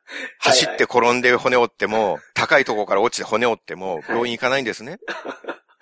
[0.39, 4.99] 走って転んで骨折っても、高いところから落ちて骨折っても、病院行かないんですね。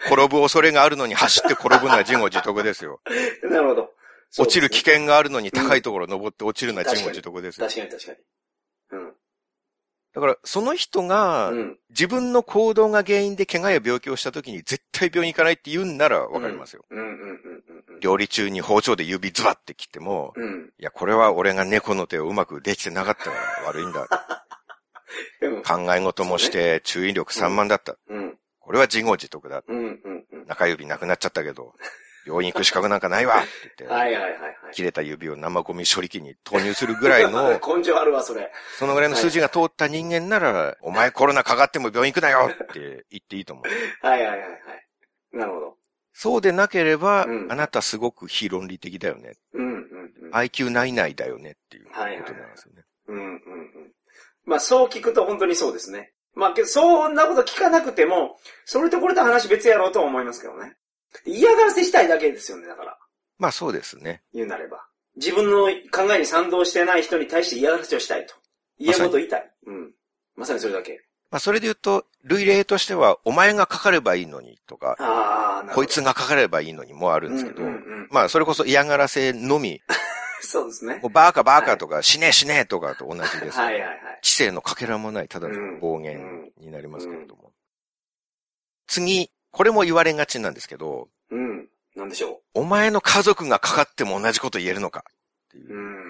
[0.06, 3.02] 転ぶ恐れがあるのに走って転ぶのは自業自得ですよ。
[3.44, 3.94] なるほど。
[4.38, 4.96] 落ちる危険。
[4.96, 7.68] 険があるのに高いところ登って落ちるのは自業自得ですよ。
[7.68, 8.18] 確かに確かに。
[8.92, 9.14] うん。
[10.14, 11.80] だから、その人がう、ん。
[11.90, 16.86] 自分の行動が原因で怪我や病気をした時に絶対病院行かないって言うんならわかりますよ。
[16.90, 20.44] うんうんうんうん料理中に包丁で指ズバって切っても、うん。
[20.44, 20.74] うん。
[20.80, 24.08] いや、これは俺が猫の手をうまくできてなかったから悪いんだ。
[25.42, 25.64] うん。
[25.64, 27.98] 考え事もして注意力散漫だった。
[28.08, 28.38] うん。
[28.60, 29.64] これは自業自得だ。
[29.68, 30.46] うんうんうん。
[30.48, 31.74] 中指なくなっちゃったけど、
[32.26, 34.54] 病院行く資格なんかないわって言って、はいはいはいはい。
[34.74, 38.52] 切れた指を生ゴミ処理機に投入するぐらいの、 根性あるわ、それ。
[38.78, 44.06] そのぐらいの数字が通った人間なら、お前コロナかかっても病院行くなよって言っていいと思う。
[44.06, 44.60] はいはいはいはい。
[45.34, 45.78] なるほど。
[46.18, 49.34] そうでなければ、うんあなたすごく非論理的だよね。
[49.54, 50.32] うんうんうん。
[50.32, 52.84] IQ ないないだよねっていうことはいはいはいなんですよね。
[53.10, 53.40] うんうんうん。
[54.46, 56.14] まあそう聞くと本当にそうですね。
[56.34, 60.78] まあけどそんなこと聞かなくても、それとこれと話別やろうとは思いますけどね。
[61.26, 62.98] 嫌がらせしたいだけですよね、だから。
[63.38, 64.24] まあそうですね。
[64.34, 64.88] 言うなれば。
[65.18, 68.36] 自分の考えに賛同してない人に対して嫌がらせをしたいと。
[68.78, 69.52] 嫌なこと言いたい。
[69.68, 69.92] うん。
[70.36, 71.06] まさにそれだけ。
[71.36, 79.82] まあそれで言うと、類例としては、お前がかかればいいのにとか、ああ、なるほどこいつがかかればいいのにもあるんですけど、うんうんうんまあそれこそ嫌がらせのみ、
[80.40, 83.58] そうですねバーカバーカとか、死ね死ねとかと同じです。
[83.58, 84.00] はいはいはい。
[84.22, 87.52] 知性のかけらもないただの暴言になりますけれども。
[88.88, 91.68] 次、これも言われがちなんですけど、うん。
[91.98, 95.76] なんでしょお前の家族がかかっても同じこと言えるのかっていうう。
[95.76, 96.06] うん。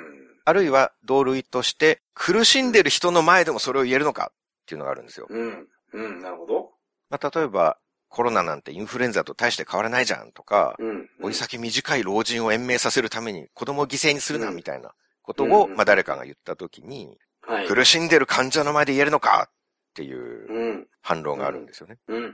[0.45, 4.31] あるいは同類として、苦しんでる人の前でもそれを言えるのか
[4.65, 5.27] っていうのがあるんですよ。
[5.29, 5.67] うん。
[5.93, 6.21] うん。
[6.21, 6.71] なるほど。
[7.09, 7.77] まあ、例えば、
[8.09, 11.09] コロナなんてインフルエンザと大して変わらないじゃんとか、うん。
[11.21, 17.67] 追い先短い老人を延命させるために子供を犠牲にするなうんみたいなことうを、んまあ、誰かが言ったときに、はい。
[17.67, 19.53] 苦しんでる患者の前で言えるのかっ
[19.93, 20.87] ていううん。
[21.01, 21.97] 反論があるんですよね。
[22.07, 22.23] うん。
[22.23, 22.33] うん。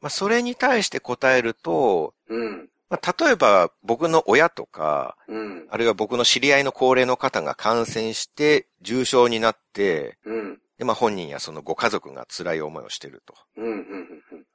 [0.00, 2.68] まあ、それに対して答えると、うん。
[2.88, 5.66] まあ、例えば僕の親とか、うん。
[5.70, 10.60] あるいは僕の知り合いの高齢の方が感染して重症になって、うん。
[10.80, 13.34] で、まあ本人やそのご家族が辛い思いをしてると。
[13.58, 13.64] うん。
[13.66, 14.06] うん。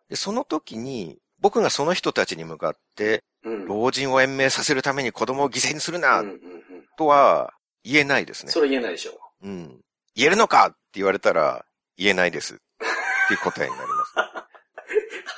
[0.10, 3.68] で、その時に、僕がその人たちに向かって、うん。
[3.68, 6.30] 老人を延命させるために子供を犠牲にするなうん。
[6.30, 6.40] う、ん。
[6.98, 8.52] とは言えないですね。
[8.52, 9.12] それ言えないでしょ
[9.44, 9.80] うん。
[10.16, 10.70] 言えるのか？
[10.70, 11.64] って言われたら、
[11.96, 12.56] 言えないです。
[12.56, 12.58] っ
[13.28, 14.14] ていう答えになります。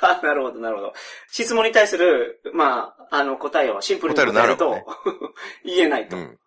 [0.00, 0.94] あなるほど、なるほど。
[1.30, 4.82] 質問に対する、まあ、あの、答えをシンプルに答えると、る
[5.66, 6.38] 言えないと、うん。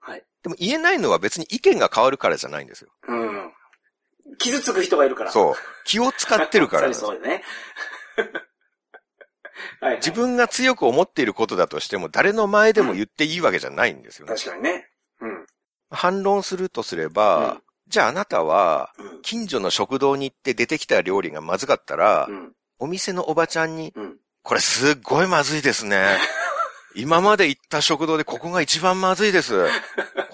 [0.00, 0.24] はい。
[0.42, 2.90] でも言えないのは別に意見が変わるからじゃないんですよ。
[3.06, 3.52] うん。
[4.38, 5.30] 傷つく人がいるから。
[5.30, 5.32] う。
[5.32, 5.54] そう。
[5.84, 7.42] 気を使ってるから そうね。
[9.80, 9.96] はい、はい。
[9.96, 14.34] 自分が強く思っていることだとしても、誰の前でも言っていいわけじゃないんですよね。
[14.34, 14.90] 確かにね。
[15.20, 15.46] うん。
[15.90, 19.22] 反論するとすれば、うんじゃああなたは、うん。
[19.22, 22.52] 近所の食堂に行って出てきた料理がまずかったら、うん。
[22.78, 24.16] お店のおばちゃんに、うん。
[24.44, 26.16] これすっごいまずいですね。
[26.94, 29.66] 今まで行った食堂でここが一番まずいです。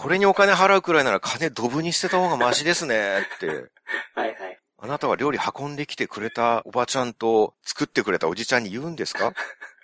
[0.07, 3.49] これにお金払うくらいなら金ドブに捨てた方がマシですねって。
[4.15, 4.61] はいはい。
[4.79, 9.33] あなたは料理運んできてくれたおばちゃんと作ってくれたおじちゃんに言うんですか？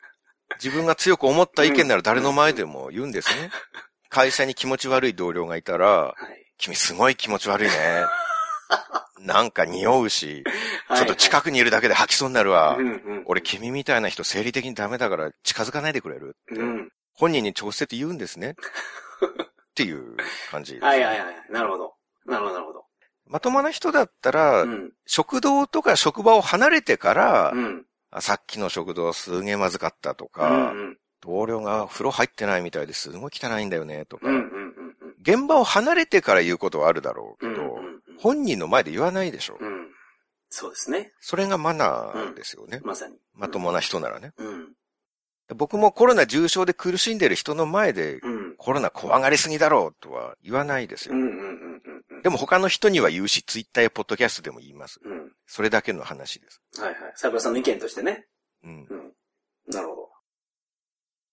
[0.62, 3.50] 自分が強く思った意見なら誰の前でも言うんですね。
[4.11, 6.46] 会社に気持ち悪い同僚がいたら、はい。
[6.56, 8.04] 君すごい気持ち悪いね。
[9.18, 10.44] なんか匂うし、
[10.87, 12.76] はいちょっと近くにいるだけで吐きそうになるわ。
[12.76, 13.22] うんうん。
[13.26, 16.61] 俺君みたいな人生理的にダメだから近づかないでくれるって。
[16.61, 16.92] うん。
[17.14, 18.54] 本人に直接言うんですね。
[19.72, 20.16] っていう
[20.50, 21.35] 感じです、はいはいはい。
[21.50, 21.94] なるほど。
[22.26, 22.85] なるほどなるほど。
[23.26, 24.92] まともな人だったら、うん。
[25.06, 27.87] 食堂とか職場を離れてから、うん。
[28.11, 30.98] あさっきの食堂すげえまずかったとうか、ん。
[31.22, 34.35] 同僚が風呂入ってないみたいですごい汚いんだよねとか、うん。
[34.35, 34.42] うん。
[34.42, 35.14] うん。
[35.22, 37.54] 現場を離れてから言うことはあるだろうけうん。
[37.54, 38.00] ど、うん。
[38.18, 39.56] 本人の前で言わないでしょ。
[39.58, 39.88] うん。
[40.50, 41.12] そうですね。
[41.18, 42.82] それがマナーですよね。
[42.85, 43.16] まさに。
[43.35, 44.32] まともな人ならね。
[44.37, 44.72] うん。
[45.56, 48.31] 僕もコロナ重症で苦しんでる人の前で、うん。
[48.62, 51.16] コロナ怖がりすぎだろうとは言わないですよ。
[52.22, 55.01] でも他の人には言うし、ツイッターやポッドキャストでも言います。
[55.05, 55.33] うん。
[55.48, 56.62] それだけの話です。
[56.79, 57.12] はいはい。
[57.16, 58.29] 桜さんの意見としてね。
[58.62, 58.87] うん。
[58.88, 59.12] うん。
[59.66, 60.09] なるほど。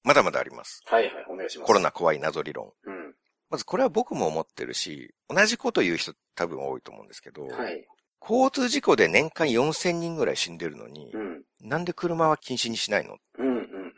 [0.04, 0.82] まだまだあります。
[0.88, 1.26] はいはい。
[1.30, 1.68] お願いします。
[1.68, 2.72] コロナ怖い謎理論。
[2.84, 3.13] うん。
[3.52, 7.86] まずこれは僕も思ってるし、同じこと言う人多分多いと思うんですけど、はい。
[8.20, 11.44] 交通事故で年間4000人ぐらい死んでるのに、うん。
[11.62, 13.18] なんで車は禁止にしないの？
[13.38, 13.48] うん。
[13.48, 13.54] うん。
[13.54, 13.94] うん。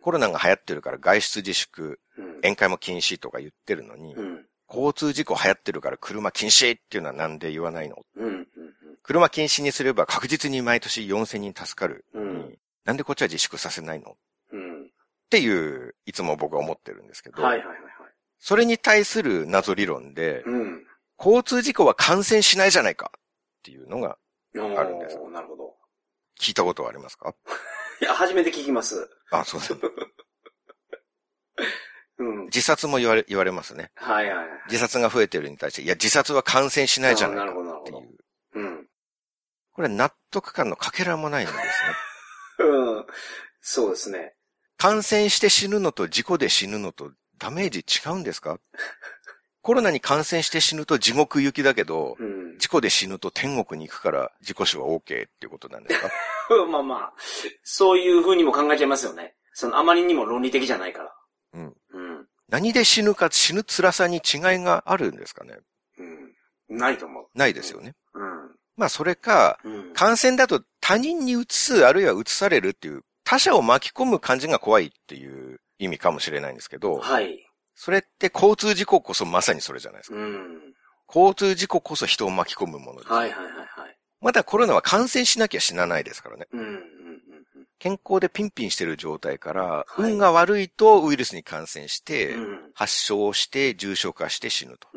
[0.00, 1.96] コロナが流行ってるから外出自粛、うん。
[2.42, 4.46] 宴会も禁止とか言ってるのに、うん。
[4.68, 7.96] 交通事故流行ってるから車禁止っていうのはなんで言わないの？
[8.16, 8.28] うん。
[8.28, 8.46] うん。
[9.02, 14.12] 車禁止にすれば確実に毎年4000人助かるうんなんでこっちは自粛させないの？
[14.12, 14.14] っ
[14.52, 14.90] うん。
[15.28, 15.48] てい
[15.86, 17.90] う、いつも僕は思ってるんですけど、はいはいはいはい。
[18.38, 20.86] それに対する謎理論で、うん。
[21.18, 23.20] 交通事故は感染しないじゃないかっ
[23.62, 24.16] ていうのが
[24.56, 25.74] ああるんですなるほど。
[26.40, 27.34] 聞いたことはありますか？
[28.00, 29.10] いや、初めて聞きます。
[29.30, 29.74] あ、そうです。
[32.20, 32.44] うん。
[32.44, 33.90] 自殺も言われ、言われますね。
[33.96, 34.46] はいはいはい。
[34.66, 38.18] 自殺が増えてるに対して、いや、自殺は感染しないじゃないかなるほどなるほどっていう。
[38.54, 38.86] うん。
[39.72, 41.64] これ納得感のかけらもないんですね。
[42.68, 43.06] うん。
[43.60, 44.34] そうですね。
[44.76, 48.58] 感染して死ぬのと事故で死ぬのとダメージ違うんですか？
[49.62, 52.58] コロナに感染して死ぬと地獄行きだけど、うん。
[52.58, 56.10] 事故で死ぬと天国に行くから自己死は OK っていうことなんですか？
[56.68, 57.12] まあまあ、
[57.62, 59.36] そういう風にも考えちゃいますよね。
[59.52, 61.14] その、あまりにも論理的じゃないから。
[61.54, 61.76] うん。
[62.50, 62.62] うん。
[62.62, 64.20] 何で死ぬか死ぬ辛さに違い
[64.58, 65.58] があるんですかね？
[66.68, 66.78] うん。
[66.78, 67.26] ないと思う。
[67.34, 67.94] ないですよね。
[68.14, 68.50] うん。
[68.76, 69.92] まあそれか、うん。
[69.94, 77.46] 感染だと他人に移す、あるいは移されるっていう、他者を巻き込む感じが怖いっていう意味かもしれないんですけど、はい。
[77.74, 80.16] それって交通事故こそまさにそれじゃないですか。
[80.16, 80.74] うん。
[81.08, 83.12] 交通事故こそ人を巻き込むものです。
[83.12, 83.96] はいはいはいはい。
[84.20, 86.46] まだコロナは感染しなきゃ死なないですからね。
[86.52, 86.82] うん。
[87.84, 87.96] うん。
[87.96, 92.70] 健康でピンピンしてる状態から、はい運が悪いとウイルスに感染して、うん。
[92.74, 94.88] 発症して重症化して死ぬと。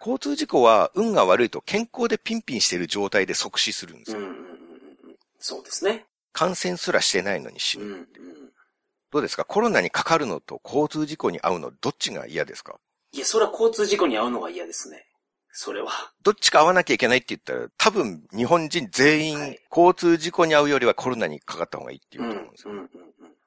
[0.00, 4.18] 交通事故は運が悪いと健康でピンピンしてる状態で即死するんですよ。
[4.20, 4.34] ん。
[5.38, 6.06] そうですね。
[6.32, 7.88] 感染すらしてないのに死うん。
[7.88, 7.94] ぬ。
[7.94, 8.06] うん。
[9.10, 9.44] どうですか？
[9.44, 12.78] コロナにかかるのと交通事故に遭うのどっちが嫌ですか？
[13.12, 15.04] いや、それは交通事故に遭うのが嫌ですね。
[15.52, 15.90] それは。
[16.22, 22.74] どっちか遭わなきゃいけないって言ったら、多分日本人全員、はい交通事故に遭うよりはコロナにかかった方がいいって言うと思うんですよ。
[22.74, 22.78] うん。
[22.78, 22.90] うん。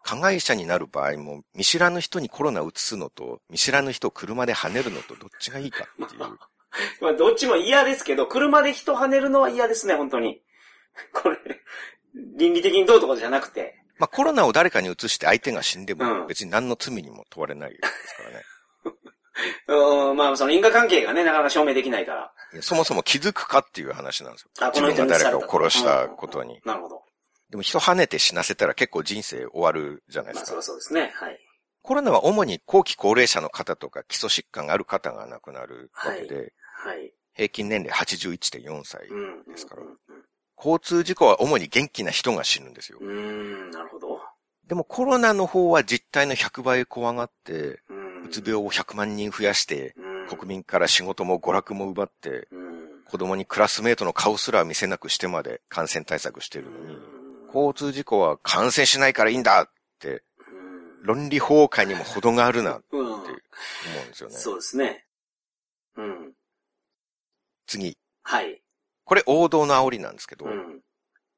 [0.01, 6.19] 加害者になる場合も、見知らぬ人にコロナを移すのと、見知らぬ人を車で跳ねるのとどっちがいいかっていう。
[7.01, 10.41] まあ、どっちも嫌ですけど、車で人跳ねるのは嫌ですね、本当に。
[11.13, 11.37] これ、
[12.13, 13.79] 倫理的にどうとかじゃなくて。
[13.97, 18.43] まあコロナを誰かに移して相手が死んでうんも別に何の罪にも問われないですからね。
[19.67, 22.31] うん、まあ、その因果関係がね、なかなか証明できないから。
[22.61, 24.49] そもそも気づくかっていう話なんですよ。
[24.61, 26.61] あ、こ自分の人が誰かを殺したことに。
[26.65, 27.03] なるほど。
[27.49, 30.61] でも人跳ねて死なせたら結構人生終わるじゃないでまあ、すかそりゃ。
[30.63, 31.11] そうですね。
[31.15, 31.39] はい。
[31.81, 37.13] コロナは主に後期高齢者の方とか基礎疾患がある方が亡くなるわけで、はい。
[37.33, 39.07] 平均年齢81.4歳。
[39.07, 39.51] うん。
[39.51, 39.97] ですからうん
[40.63, 42.99] 交通事故は主に元気な人が死ぬんですよ。
[43.01, 44.21] うん、うんなるほど。
[44.65, 48.02] でもコロナの方は実態の100倍怖がって、うん。
[48.25, 49.93] うつ病を100万人増やして、
[50.29, 50.37] うん。
[50.37, 52.73] 国民から仕事も娯楽も奪って、うん。
[53.05, 60.23] 子供にクラスメートの顔すら見せなくしてまで感染対策してるのに、うん交通事故は感染しないからいいんだって、
[61.03, 62.95] 論理崩壊にも程があるなって。
[62.95, 63.23] 思うん
[64.07, 64.35] ですよね。
[64.35, 65.05] そうですね。
[65.95, 66.33] うん。
[67.67, 67.95] 次。
[68.23, 68.61] はい。
[69.05, 70.81] これ王道の煽りなんですけど、うん。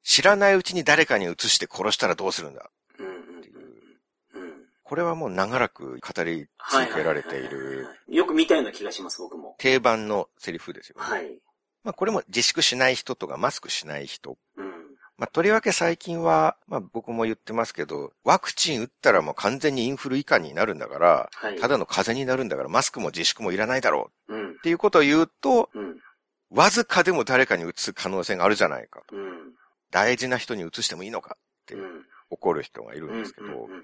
[0.03, 2.69] 知らないうちに誰かに移して殺したらどうするんだ。
[4.85, 8.15] これはもう長らく語り続けられているはい。
[8.15, 9.55] よく見たような気がします、僕も。
[9.57, 11.03] 定番のセリフですよね。
[11.05, 11.39] はい。
[11.83, 14.37] まあこれも自粛しない人とかマスクしない人。
[14.57, 14.65] うん。
[15.17, 21.59] まあとりわけ最近は、まあ僕も言ってますけど、ワクチン打ったらもう完全にインフル以下になるんだから、はい。
[21.59, 24.53] ただの風邪になるんだからマスクも自粛もいらないだろううんっ。
[24.61, 25.95] ていうことを言うと、うん。
[26.51, 29.15] わずかでも誰かに移す可能性があるじゃないかと。
[29.15, 29.53] うん。
[29.89, 32.03] 大事な人に移してもいいのかってうん。
[32.29, 33.19] 怒る人がいるうんん。
[33.21, 33.83] ですけど、うんうん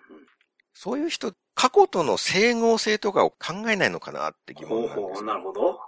[0.73, 5.23] そういう人、過去との整合性とかを考えないのかなって疑問なんです。
[5.23, 5.79] なるほど。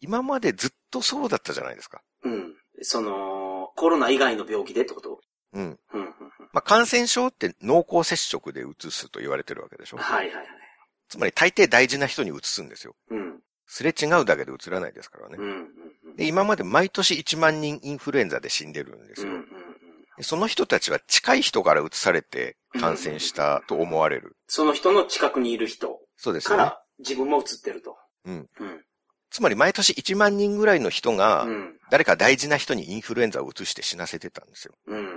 [0.00, 2.02] 今までずっとそうだったじゃないですか。
[2.22, 2.54] うん。
[2.82, 5.20] その、コロナ以外の病気でってこと？
[5.52, 5.62] うん。
[5.62, 5.78] うん。
[5.92, 6.06] うん。
[6.06, 6.12] うん
[6.52, 9.98] まあ、感染症って濃厚接触で移すと言われてるわけでしょ。
[9.98, 10.46] はいはいはい。
[11.08, 12.94] つまり大抵大事な人に移すんですよ。
[13.10, 13.40] うん。
[13.66, 15.44] すれ違うだけで移らないですからねうん。。
[15.44, 15.70] うん。
[16.06, 16.16] うん。
[16.16, 19.28] で、今まで毎年1万人インフルエンザで死んでるんですよ。
[19.28, 19.34] うん。
[19.36, 19.46] うん。
[20.16, 24.36] でその人たちは近い人から移されて感染したと思われる。
[24.48, 26.64] その人の近くにいる人そうですよね。
[26.64, 27.96] から自分も移ってると。
[28.24, 28.48] うん。
[28.58, 28.84] うん。
[29.30, 31.76] つまり毎年1万人ぐらいの人がうん。
[31.90, 34.74] 誰か大事な人にインフルエンザを移して死なせてたんですよ。
[34.86, 34.98] うん。
[34.98, 35.04] うん。
[35.04, 35.16] うん。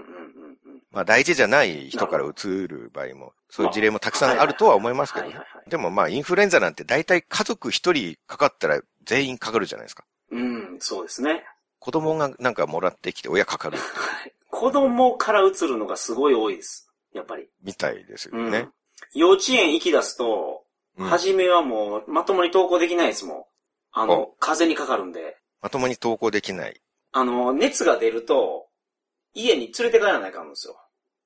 [0.92, 5.40] まあ大事じゃない人から移る場合も、そういう事例もたくさんあるとは思いますけどねはい。
[5.40, 5.70] はいはい。
[5.70, 10.04] でもまあインフルエンザなんて大体家族一人かかったら全員かかるじゃないですか。
[10.32, 11.44] うん、そうですね。
[11.80, 13.88] 子供がなんかもらってきて親かかるはい。
[14.50, 16.92] 子供から移るのがすごい多いです。
[17.14, 17.50] やっぱり。
[17.64, 18.52] みたいですようん。
[18.52, 18.70] ね。
[19.14, 20.64] 幼稚園行き出すと、
[20.98, 23.44] うん初めはもうまともに登校できないですもん。
[23.94, 25.38] あの、風邪にかかるんで。
[25.62, 26.82] まともに登校できない。
[27.14, 28.68] あの、熱が出ると、
[29.34, 30.78] 家に連れて帰らないかんですよ。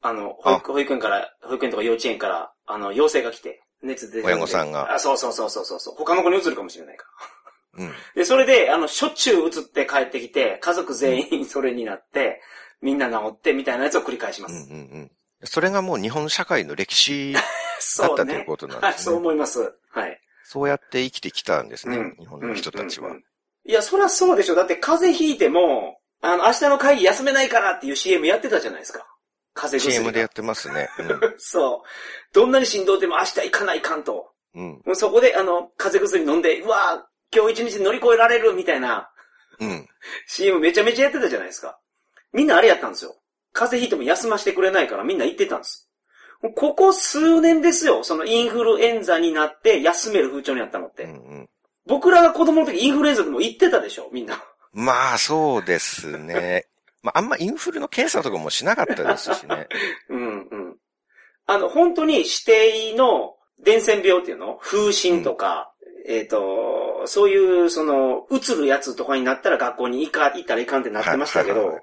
[0.01, 5.95] あの、保育保育園から、保育園とか幼稚園から、あの、要請が来て、熱出て親御さんがあ、そうそうそうそうそう。
[5.95, 7.42] 他の子に移るかもしれないから。
[7.77, 7.91] うん。
[8.15, 12.41] で、それで、あの、しょっちゅう移って帰ってきて、家族全員それになって、
[12.81, 14.71] みんな治って、みたいなやつを繰り返しまうんうんす。
[14.71, 15.11] うん。
[15.45, 17.33] それがもう日本社会の歴史
[17.99, 18.15] だっ。
[18.15, 19.15] たということなんですね。
[19.15, 19.73] 思います。
[19.89, 20.21] はい。
[20.43, 22.15] そうやって生きてきたんですねうん。
[22.19, 23.17] 日本の人たちはうんうん。
[23.17, 23.23] うん
[23.65, 24.55] いや、そりゃそうでしょ。
[24.55, 29.07] だって風邪ひいても、あの、明日の会議休めないからっていう CM やってたじゃないですか。
[29.53, 30.11] 風邪薬 CM が。
[30.11, 30.89] でやってますね。
[31.37, 32.33] そう。
[32.33, 34.33] どんなにしんどうても明日行かないかんと。
[34.53, 34.95] うん。
[34.95, 39.09] そこで、あの、風邪薬飲んで、うわぁ、今日一日乗り越えられるみたいな
[39.59, 39.87] うん。
[40.27, 41.79] CM めちゃめちゃやってたじゃないですか。
[42.31, 43.15] みんなあれやったんですよ。
[43.53, 45.89] 風邪ひいても休ませてくれないからみんな行ってたんです。
[46.55, 48.03] ここ数年ですよ。
[48.03, 51.03] そのインフルエンザになって休める風潮になったのって。
[51.03, 51.49] うんうん。
[51.85, 54.41] 僕らが子供の時インフルエンザでも行ってたでしょ、みんな。
[54.73, 56.65] まあ、そうですね。
[57.01, 59.67] まあ、あんまインフルの検査とかもしなかったですしね。
[60.09, 60.77] うんうん。
[61.45, 64.57] あの、本当に指定の伝染病っていうの？
[64.61, 65.73] 風疹とか、
[66.07, 71.79] えっ、と、そういう、その、うつるやつとかになったら学校に行か、行ったらいかんってなってましたけど。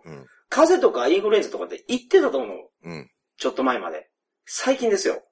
[0.49, 2.71] 風邪とかインフルエンザとかって行ってたと思う。
[2.83, 3.11] うん。
[3.39, 4.11] ちょっと前まで。
[4.45, 5.23] 最近ですよ。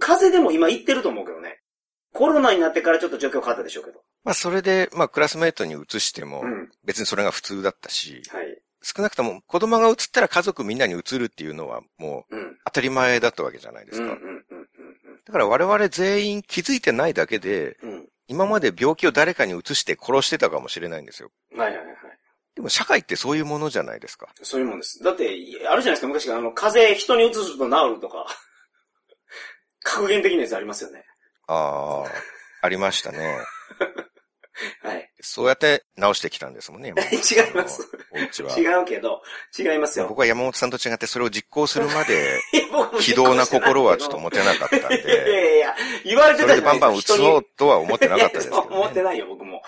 [0.00, 1.60] 風邪でも今行ってると思うけどね。
[2.14, 4.00] コロナになってからちょっと状況変わったでしょうけど。
[4.24, 6.70] まあ、それで、まあ、クラスメイトに移してもう、ん。
[6.84, 8.58] 別にそれが普通だったし、はい。
[8.82, 12.56] 少なくとも子供が移ったら家族みんなに移るっていうのはもううん。
[12.64, 14.06] 当たり前だったわけじゃないですうん。
[14.06, 14.14] うか。
[14.14, 14.18] ん。
[14.18, 14.44] うん。
[15.26, 18.08] だから我々全員気づいてないだけで、うん。
[18.28, 18.36] うん。
[18.36, 21.30] 今まで病気を誰かに移して殺してたかもしれないんですよ。
[21.56, 21.96] はいはいはいはい。
[22.54, 24.28] でも社会ってそういうものじゃないですか。
[24.42, 25.02] そういうもんです。
[25.02, 28.26] だって、あるじゃないですか、昔から、あの、風邪人に移すと治るとか、
[29.82, 31.04] 格言的なやつありますよね。
[31.48, 32.10] ああ、
[32.62, 33.38] ありましたね。
[34.82, 35.13] はい。
[35.24, 36.90] そうやって直してきたんですもんね。
[37.12, 37.88] 違います。
[38.12, 38.58] お家は。
[38.58, 39.22] 違うけど、
[39.58, 40.06] 違いますよ。
[40.08, 42.40] 僕は山本さんと違ってそれを実行するまで、
[43.00, 47.16] 非道な心はちょっと持てなかったんいやいで、やいや、言われてそたじゃないれでバンバン移ですか。
[47.18, 49.02] そうとは思ってなかったですけど、いや思ってね。
[49.02, 49.62] ないよ、僕も。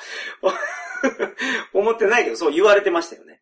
[1.72, 3.40] 思ってないけど、そう言われてましたよね。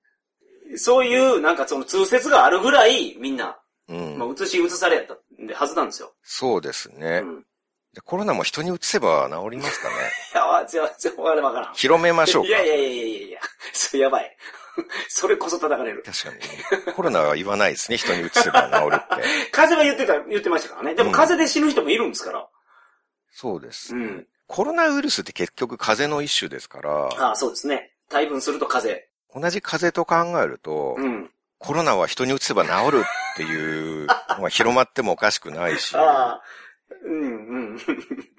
[0.77, 3.59] そういう、なんかその通説があるぐらい、みんな、
[3.89, 5.17] うんまあ、移し移されやった
[5.55, 6.15] はずなんですよ。
[6.23, 7.21] そうですね。
[7.23, 7.47] うん。
[7.95, 9.95] でコロナも人に移せば治りますかね？
[10.35, 11.75] いや、ちょ、ちょ、わからん。
[11.75, 12.49] 広めましょうか？
[12.49, 13.41] いやいやいやいやいやいや、
[13.73, 14.37] それやばい。
[15.09, 16.03] それこそ叩かれる。
[16.05, 16.35] 確かに、
[16.89, 16.93] ね。
[16.97, 17.97] コロナは言わないですね。
[17.97, 19.25] 人に移せば治るって。
[19.53, 20.95] 風邪は言ってた、言ってましたからね。
[20.97, 22.49] でもうん風邪で死ぬ人もいるんですから。
[23.33, 23.95] そうです。
[23.95, 24.27] うん。
[24.49, 27.93] コロナウイルスって結局風邪の一種ですから、ああ、そうですね。
[28.11, 31.05] 大分すると風同じ風邪と考えると、邪。
[31.05, 31.31] うん。
[31.59, 36.43] コロナは人に移せば治るっていうのが広まってもおかしくないし、ああ。
[37.03, 37.79] うん、うん。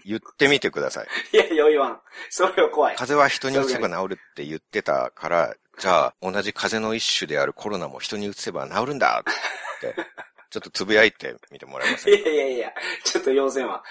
[0.06, 1.08] 言ってみてください。
[1.34, 2.02] いやいや、言わん。
[2.30, 2.96] それは怖い。
[2.96, 9.96] 風邪は人に移せば治るって言ってたから、じゃあ、同じ風邪の一種であるコロナも人に移せば治るんだって、
[10.50, 12.20] ちょっとつぶやいてみてもらえませんか？
[12.20, 13.84] いやいやいや、ちょっと要請は。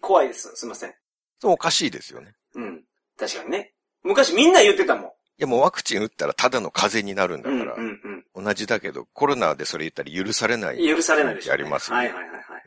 [0.00, 0.50] 怖いです。
[0.54, 0.94] すいません。
[1.38, 2.34] そうおかしいですよね。
[2.54, 2.82] うん。
[3.18, 3.74] 確かにね。
[4.02, 5.04] 昔みんな言ってたもん。
[5.04, 10.78] いやもうワクチン打ったらただの風邪になるんだうんから、うん同じだけど、コロナでそれ言ったら許されなうん。
[10.78, 10.88] い。
[10.88, 12.61] 許されないでしょ、ありますよねはいはいはいはい。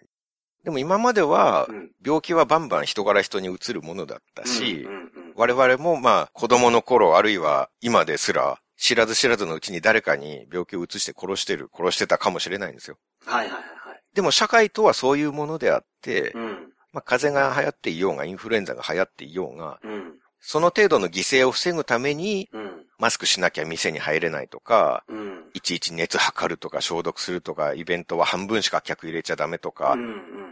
[0.66, 1.92] でも今まではう、ん。
[2.04, 4.88] 病気はバンバン人から人に移るものだったし、
[5.36, 12.98] 我々もまあ子供の頃あるいは今ですら知らず知らずのうちに誰かに病気を移して殺してる、殺してたかもしれないんですよ。
[13.26, 14.02] はいはいはいはい。
[14.16, 16.74] でも社会とはそういうものであって、うん。
[16.92, 20.20] まあ風邪が流行っていようがインフルエンザが流行っていようが、うん。
[20.48, 22.86] その程度の犠牲を防ぐためにうん。
[22.98, 25.44] マスクしなきゃ店に入れないとか、うん。
[25.54, 30.06] いちいち熱測るとか消毒するとか、イベントは半分しか客入れちゃダメとか、うんう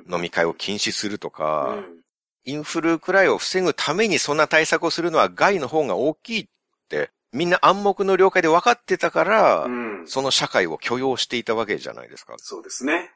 [0.10, 0.14] ん。
[0.14, 1.86] 飲み会を禁止するとうか、ん。
[2.44, 6.48] インフルくらいを防ぐためにそんな対策をするのは害の方が大きいっ
[6.90, 10.08] て、みんな暗黙の了解で分かってたから、うん。
[10.08, 12.36] その社会を許容していたわけじゃないですか。
[12.40, 13.12] そうですね。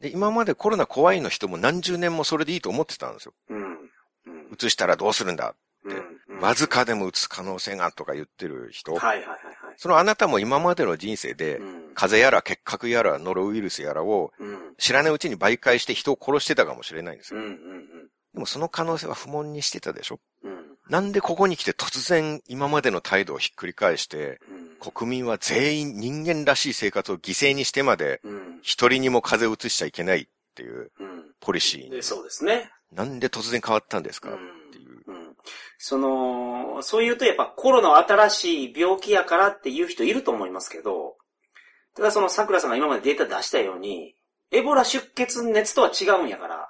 [0.00, 3.34] で今までコロナ怖いの人も何十年もそれでいいと思ってたんですよ。
[3.50, 3.62] うん。
[3.62, 4.56] うん。
[4.60, 5.54] 移したらどうするんだ
[5.86, 5.96] うん。
[5.96, 8.94] うんわずかでも移す可能性がとか言ってる人。
[8.94, 9.36] はいはいはいは
[9.72, 9.74] い。
[9.78, 11.94] そのあなたも今までの人生で、うん。
[11.94, 14.74] 風邪やら結核やらノロウイルスやらをうん。
[14.76, 17.40] 知らないうちに媒介して人を殺してたかもしれないんですよ。
[17.40, 17.86] うんうん
[18.34, 20.20] でもその可能性は不問にしてたでしょ。
[20.90, 24.38] なんでここに来て突然今までの態度をひっくり返して、
[24.82, 24.92] うん。
[24.92, 28.58] 国民は全員人間らしい生活を犠牲にしてまで、うん。
[28.60, 31.24] 一人にも風邪を移しちゃいけないっていううん。
[31.40, 32.70] ポリシーにで、そうですね。
[32.92, 34.30] なんで突然変わったんですか？
[34.30, 34.38] うん。
[35.78, 41.16] その、そう言うとやっぱコロナは新しい病気やからっていう人いると思いますけど、
[41.94, 44.14] ただその桜さんが今までデータ出したように、
[44.52, 46.68] エボラ出血熱とは違うんやから、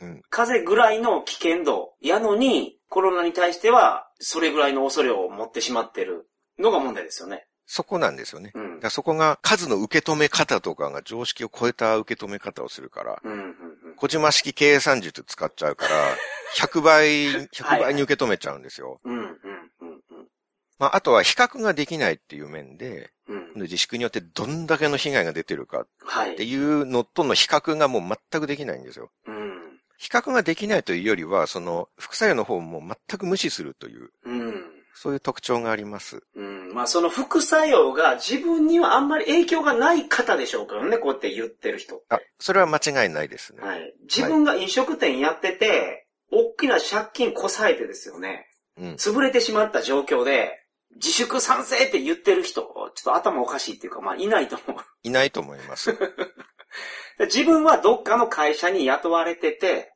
[0.00, 6.28] うん風邪ぐらいの危険度やのに、コロナに対してはそれぐらいの恐れを持ってしまってる
[6.58, 7.46] のが問題ですよね。
[7.72, 8.50] そこなんですよね。
[8.52, 13.94] うんそこが数の受け止め方とかが常識を超えた受け止め方をするから、うん、うん、うん。
[13.96, 15.92] 小島式計算術使っちゃうから、
[16.56, 19.00] 100倍、 100倍に受け止めちゃうんですよ。
[19.04, 20.28] うん、うん、うん、
[20.78, 23.52] まあ、あとは比較ができないっていう面で、うん。
[23.54, 23.62] うん。
[23.62, 26.32] 自粛によってどんだけの被害が出てるかはい。
[26.32, 29.10] っていうのとの比較がもう全くできないんですよ。
[29.26, 29.78] うん。
[29.98, 34.39] 比較ができないというよりは、その副作用の方も全く無視するという、うん。
[34.94, 36.22] そういう特徴があります。
[36.34, 36.72] うん。
[36.74, 40.74] まあその副作用が自分にはあんまり影響がない方でしょうか？
[40.76, 42.02] らね、こうやって言ってる人。
[42.08, 43.62] あ、それは間違いないですね。
[43.62, 43.94] はい。
[44.02, 48.46] 自分が飲食店やってて、大きな借金こさえてですよね。
[48.76, 48.94] うん。
[48.94, 50.56] 潰れてしまった状況で、
[50.96, 54.82] 自粛賛成って言ってる人、ちょっと頭おかしいっていうか、まあいないと思う。
[55.04, 55.96] いないと思います。
[57.20, 59.92] 自分はどっかの会社に雇われてて、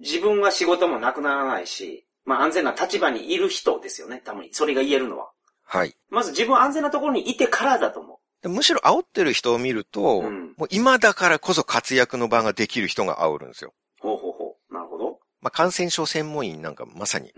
[0.00, 4.52] 自分は仕事もなくならないし、まあ安全な立場にいる人ですよね、たまに。
[4.52, 5.30] それが言えるのは。
[5.64, 5.94] はい。
[6.10, 13.72] まず自分は安全なところにいてからだと思でむしろ煽ってる人を見ると、うんもう今だからこそ活躍の場ができる人が煽るんですよ。
[14.04, 14.06] う。
[14.08, 14.74] ほうほうほう。
[14.74, 15.18] なるほど。
[15.40, 17.32] まあ、感染症専門員なんかまさに。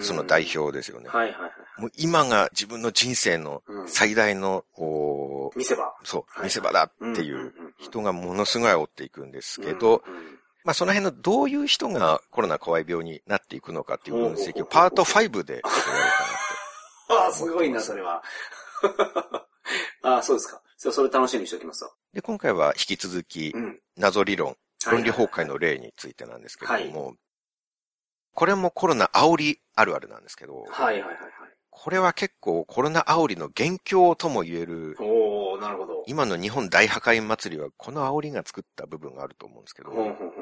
[0.00, 1.08] その代表ですよね。
[1.08, 1.80] はいはいはい。
[1.80, 5.84] もう今が自分の人生のうん最大の、こ見せ場。
[5.84, 10.29] うそう、はい見せ場だっていんんううん人がものすごい煽っていくんですけど、うんうん
[10.64, 16.08] まあその辺のどういう人がコロナ怖い病になっていくのかっていう分析をパート5でやろうかなっ
[17.08, 17.24] て。
[17.24, 18.22] ああ、すごいな、それは。
[20.02, 20.60] ああ、そうですか。
[20.76, 21.90] それ楽しみにしておきますわ。
[22.12, 23.80] で、今回は引き続きうん。
[23.96, 24.56] 謎理論、
[24.90, 27.14] 論理崩壊の例についてなんですけれども、
[28.34, 31.16] これもコロナ煽りあるあるなんですけど、はいはいはいはい。
[31.68, 36.04] これは結構コロナ煽りの元凶とも言える、おー、なるほど。
[36.06, 40.39] 今の日本大破壊祭りはこの煽りが作った部分があると思うんですけど、ほんほんほ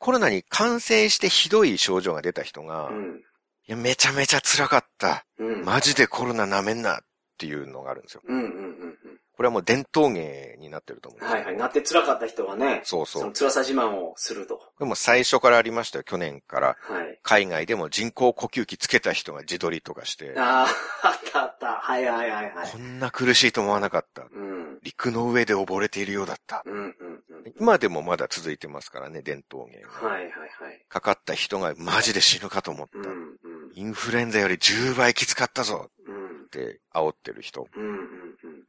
[0.00, 3.22] コロナに感染してひどい症状が出た人が、いうん。
[3.66, 5.26] や、めちゃめちゃ辛かった。
[5.38, 5.64] うん。
[5.64, 7.00] マジでコロナ舐めんなっ
[7.38, 8.22] ていうのがあるんですよ。
[8.26, 8.96] うんうんうんうん。
[9.36, 11.56] これはもう伝統芸になってると思うはいはい。
[11.56, 13.24] なって辛かった人はね、そうそう。
[13.24, 14.60] の辛さ自慢をすると。
[14.78, 16.76] でも最初からありましたよ、去年から。
[16.80, 17.18] はい。
[17.22, 20.66] 海外でも人工呼吸器つけた人が自撮りとかして、あ
[21.02, 21.66] あ、あったあった。
[21.80, 22.70] はいはいはいはい。
[22.70, 24.26] こんな苦しいと思わなかった。
[24.30, 24.78] うん。
[24.82, 26.62] 陸の上で溺れているようだった。
[26.66, 27.09] うんうんうん。
[27.58, 29.88] 今でもまだ続いてますからね、伝統芸が。
[29.88, 30.84] はいはいはい。
[30.88, 32.98] かかった人がマジで死ぬかと思った。
[32.98, 33.72] うんうん。
[33.74, 37.66] インフルエンザより10倍きつかったぞうんって煽ってる人。
[37.74, 38.00] うんうんうん。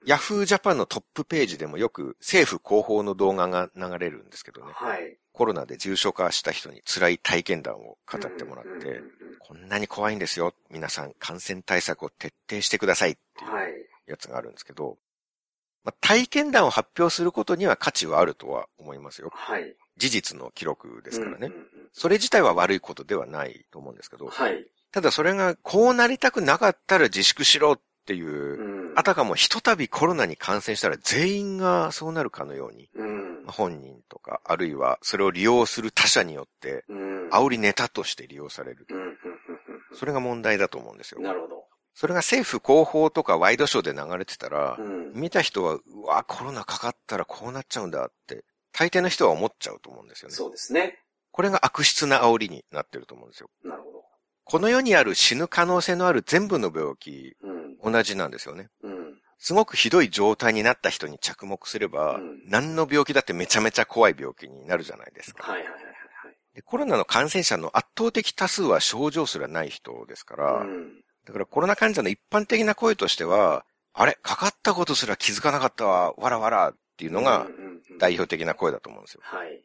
[0.05, 4.71] ヤフージャパンのトップページでもよく政府広報の動画が流れるんですけどね。
[4.73, 5.17] はい。
[5.33, 9.03] コロナで重症化した人に辛い体験談を語ってもらってうんうんうん、
[9.39, 10.53] こんなに怖いんですよ。
[10.69, 13.71] 皆さん感染対策を徹底してくださいっていうはい。
[14.07, 14.97] やつがあるんですけど、
[15.83, 19.29] まあ、体験談を発表することには価値はあるとは思いますよ。
[19.33, 19.75] はい。
[19.97, 21.47] 事実の記録ですからね。
[21.47, 24.65] うんうんそれ自体は悪いことではないと思うんですけどうん、はい。
[24.93, 28.93] ただそれがこうなりたくなかったら自粛しろっっていう、うん。
[28.95, 33.43] あたかもひとたびコロナに感染したら全員がそうなるかのように、うん。
[33.45, 37.29] 本人とか、あるいはそれを利用する他者によって、うん。
[37.29, 38.87] 煽りネタとして利用される。
[38.89, 38.97] うん。
[38.97, 39.03] うん。
[39.05, 39.15] うん
[39.93, 41.25] それが問題だと思うんですようん。。
[41.25, 41.50] なるほど。
[41.93, 45.11] それが政府広報とかワイドショーで流れてたらう、ん。
[45.13, 50.35] 見た人は、うわ、コロナかかったらこうなっちゃうんだって、大抵の人は思っちゃうと思うんですよね。
[50.35, 50.99] そうですね。
[51.31, 53.49] これが悪質な煽りになってると思うんですよ。
[53.63, 54.03] なるほど。
[54.43, 57.91] この世にある死ぬ可能性のある全部の病気、うん。
[57.93, 58.69] 同じなんですよね。
[58.83, 59.21] うん。
[59.37, 65.43] すごくひどい状態になった人に着目すれば、うん何の病気だってめちゃめちゃ怖い病気になるじゃないですか。
[65.43, 65.91] はいはいはいはい
[66.53, 70.67] でコロナの感染者の圧倒的多数は症状すらない人ですから、はい。
[70.67, 71.00] うん。
[71.25, 77.47] だからコロナ患者の一般的な声としては、あれ、かかったことすら気づかなかったわ、わらわらっていうのが
[77.99, 79.21] 代表的な声だと思うんですよ。
[79.23, 79.63] はい。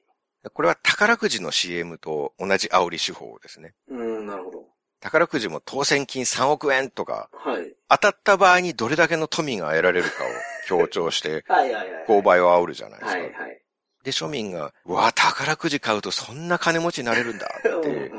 [0.53, 3.75] これは宝くじの CM と同じ煽り手法ですね。
[3.89, 4.65] うん、なるほど。
[5.01, 7.75] 宝くじも当選金3億円とか、はい。
[7.89, 10.29] 当たった場合にどれだけの富が得られるかを
[10.67, 12.05] 強調して、 はいはいはい。
[12.07, 13.19] 購買を煽るじゃないですか。
[13.19, 13.63] はいはい。
[14.05, 18.13] で、庶民が、うわ、宝くじ買うとそんな金持ちになれるんだって。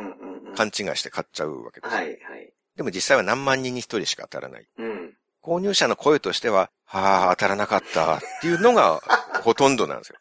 [0.55, 1.95] 勘違いして買っちゃうわけです。
[1.95, 2.53] はいはい。
[2.77, 4.67] でも実際は何万人に一人しか当たらない。
[4.77, 5.13] うん。
[5.43, 9.01] 購入者の声としては、はあ、当たらなかったっていうのが
[9.43, 10.15] ほとんどなんですよ。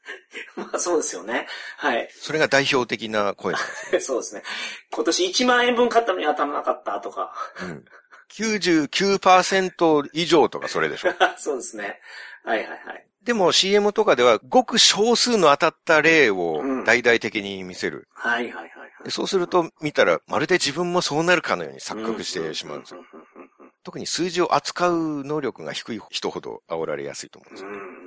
[0.57, 1.47] まあそうですよね。
[1.77, 2.09] はい。
[2.13, 4.01] それが代表的な声なんですよ。
[4.01, 4.43] そうですね。
[4.91, 7.33] 今年1万円分買ったのに当たらなかったとか。
[7.61, 7.85] うん、
[8.33, 11.13] 99%以上とかそれでしょ。
[11.37, 12.01] そうですね。
[12.45, 13.07] はいはいはい。
[13.27, 18.09] でも CM とかではごく少数の当たった例をうん大々的に見せる。
[18.15, 18.71] はいはいはいはい
[19.05, 19.11] で。
[19.11, 23.01] そうすると見たらまるで自分もそうなるかのように錯覚してしまうんですよ。
[23.01, 23.47] うんうんうん
[23.83, 27.69] 特に数字を扱う能力が低い人ほど煽られやすいと思うんですよ。
[27.69, 28.07] うんうん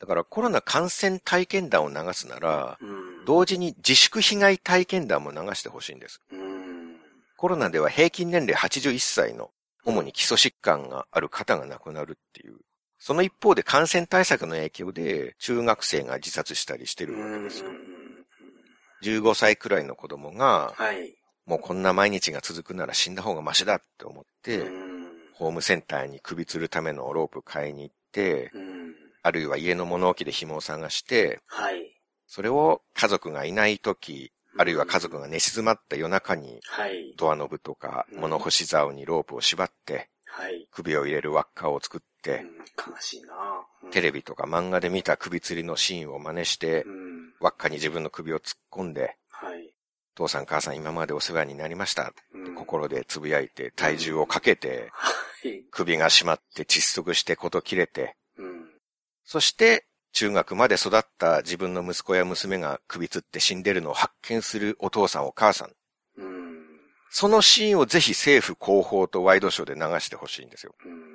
[0.00, 3.24] だからコロナ感染体験談を流すなら、うんうん。
[3.24, 6.20] 同時に自粛被害体験談も流してほしいんです。
[6.32, 6.96] うん。
[7.36, 9.50] コロナでは平均年齢81歳の
[9.84, 12.56] 主に基礎疾患がある方が亡くなるっていう。
[13.04, 17.70] その一方で感染対策の影響で中学生が自殺したりしてるわけですよ。
[19.02, 21.12] 15歳くらいの子供が、はい。
[21.44, 24.92] もうこんな毎日が続くなら死んだ方がマシだって思って、うん
[25.34, 28.94] ホームセンターに首吊るためのロープ買いに行って、うん。
[29.24, 32.00] あるいは家の物置で紐を探して、はい。
[32.28, 37.14] それを家族がいない時、あるいは家族が寝静まった夜中にはい。
[37.16, 40.68] ドアノブとか物干し竿にロープを縛って、はい。
[40.70, 42.00] 首を入れる輪っかを作っ
[42.30, 43.28] 悲しいな
[43.82, 47.32] うんテレビとか漫画で見た首吊りのシーンを真似してう、ん。
[47.40, 49.74] 輪っかに自分の首を突っ込んで、はい。
[50.14, 52.12] 父さん母さん今までお世話になりました。
[52.34, 55.64] うん心でつぶやいて体重をかけて、はい。
[55.70, 58.66] 首が締まって窒息してこと切れて、うん。
[59.24, 65.72] そして中学まで育った自分の息子や娘が首吊って死んでるのを発見するお父さんお母さん。
[66.18, 66.62] うん。
[67.10, 70.74] そのシーンをぜひ政府広報とワイドショーで流してほしいんですよ。
[70.84, 71.11] うん。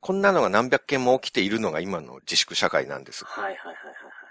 [0.00, 3.24] こんなのが何百件も起きているのが今の自粛社会なんです。
[3.24, 3.74] っはいはいはいはい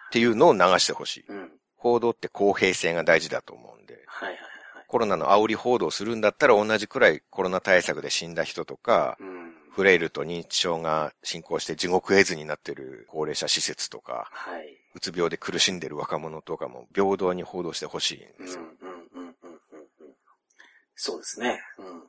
[0.09, 1.31] ていうのを流してほしい。
[1.31, 1.39] はい。
[1.39, 1.51] うん。
[1.75, 4.03] 報道って公平性が大事だと思うんで。
[4.07, 4.47] はいはいはい
[4.87, 9.23] コロナの煽り報道するんだったら同じくらいコロナ対策で死んだ人とか、はい。
[9.23, 9.53] うん。
[9.71, 14.77] フレイルと認知症が進行して地獄絵図になっている高齢者施設とか、はい。
[14.95, 18.61] うつ病で苦しんでる若者とかも平等に報道してほしいんうんうんですよ。
[18.63, 19.35] うんうんうんうん。
[20.95, 21.61] そうですね。
[21.77, 22.03] うん。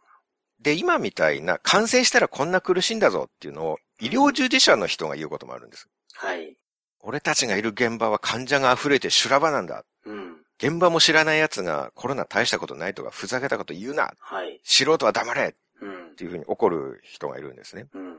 [0.60, 5.88] で、今みたいな感染したらこんな苦しいんだぞっていうのを医療従事者の人が言うこともあるんです。
[6.14, 6.56] はい。
[7.00, 9.84] 俺たちがいる現場は患者が溢れて修羅場なんだ。
[10.04, 10.38] うん。
[10.58, 14.12] 現場も知らない奴がコロナ大したことないとかふざけたこと言うな。
[14.18, 14.60] はい。
[14.64, 16.16] 素人は黙れっうん。
[16.16, 17.86] ていうふうに怒る人がいるんですね。
[17.94, 18.16] うん。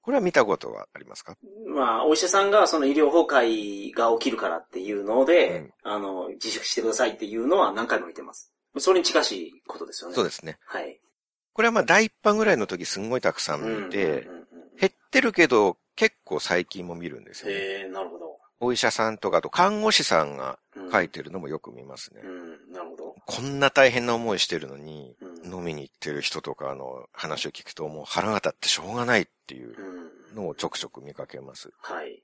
[0.00, 1.36] これは見たことはありますか？
[1.66, 8.52] まあ、お医者さんがその医療崩壊が起きるからっていうので、あの、自粛してくださいっていうのは何回も見てます。
[8.78, 10.12] それに近しいことですよね。
[10.12, 10.58] でそうですね。
[10.66, 11.00] はい。
[11.54, 14.44] これはまあ第一波ぐらいの時すんごいたくさん見て、うんうんうん
[14.76, 17.54] 減ってるけど結構最近も見るんですよね。
[17.54, 18.38] へえ、なるほど。
[18.58, 22.22] お医者さんとかあと看護師さんがうん書いてるのもよく見ますね。
[22.24, 23.14] うん、なるほど。
[23.24, 30.34] こんな大変な思いしてるのに、うん飲みに行ってる人とかの話を聞くともう腹が立ってしょうがないっていううん。
[30.34, 31.70] のをちょくちょく見かけます。
[31.78, 32.20] はい。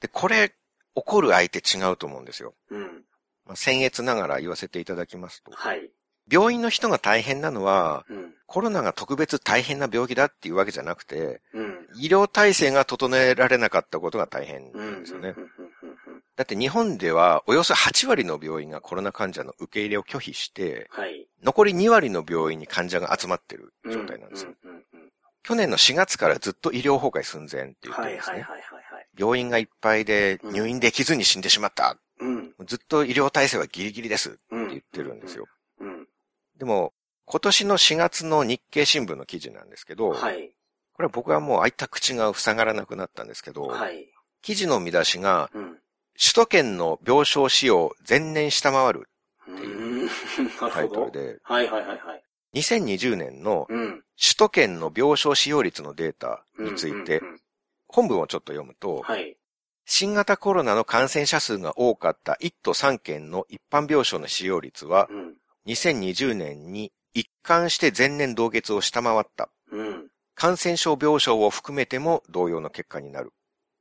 [0.00, 0.54] で、これ、
[0.94, 2.54] 怒る相手違うと思うんですよ。
[2.70, 3.04] うん。
[3.44, 5.50] まあ、僭越ながら言わせていただきますと。
[5.52, 5.90] はい。
[6.30, 8.34] 病院の人が大変なのは、うん。
[8.46, 11.86] コロナが特別大変な病気だっていうわけじゃなくて、うん。
[11.96, 14.92] 医療体制が整えられなかったことが大変うん。
[14.92, 15.34] なんですよね。
[16.36, 21.26] だって日本ではおよそ8割の病院がコロナ患者の受け入れを拒否して、はい。
[21.44, 24.52] 残り2割の病院に患者が集まってる状態なんですよ。
[25.42, 28.46] 去年の4月からずっと医療崩壊寸前って言ってはいるんですね。
[29.18, 31.96] 病院がいっぱいで入院できずに死んでしまった。
[32.20, 32.54] うん。
[32.66, 34.68] ずっと医療体制はギリギリですってうん。
[34.68, 35.46] 言ってるんですよ。
[36.60, 36.66] うん。
[36.66, 36.92] でも、
[37.24, 40.50] 今年の4月の日経新聞の記事なんですけど、はい。
[40.92, 44.08] これは僕はもう開いた口が塞がらなくなったんですけど、はい。
[44.42, 45.78] 記事の見出しが、うん。
[46.18, 49.08] 首都圏の病床使用前年下回る
[49.48, 50.06] うーん。
[50.06, 50.10] な
[50.70, 51.12] タイトル。
[51.12, 52.24] で、はいはいはいはい。
[52.54, 54.04] 2020年のうん。
[54.20, 57.22] 首都圏の病床使用率のデータについて
[57.88, 59.36] 本文をちょっと読むと、はい。
[59.86, 65.39] 新型コロナの感染者数が多かった1都3県の一般病床の使用率は、うん。
[65.66, 69.50] 2020年に一貫して前年同月を下回った。
[69.72, 70.08] うん。
[70.34, 73.32] 感染症病床を含めても同様の結果になる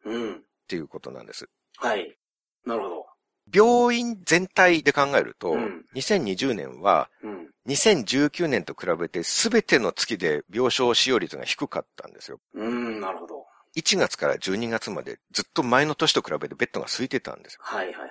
[0.05, 0.35] うん。
[0.35, 1.49] っていうことなんです。
[1.77, 2.17] はい。
[2.65, 3.05] なるほど。
[3.51, 7.49] 病院全体で考えると、うん2020年はうん。
[7.67, 12.39] 2019年と比べて全ての月で病床使用率が低かったんですよ。
[12.55, 13.45] うん、なるほど。
[13.75, 17.59] 1月から12月までずっと前の年と比べてベッドが空いてたんですよ。
[17.63, 18.09] はいはいはいはい。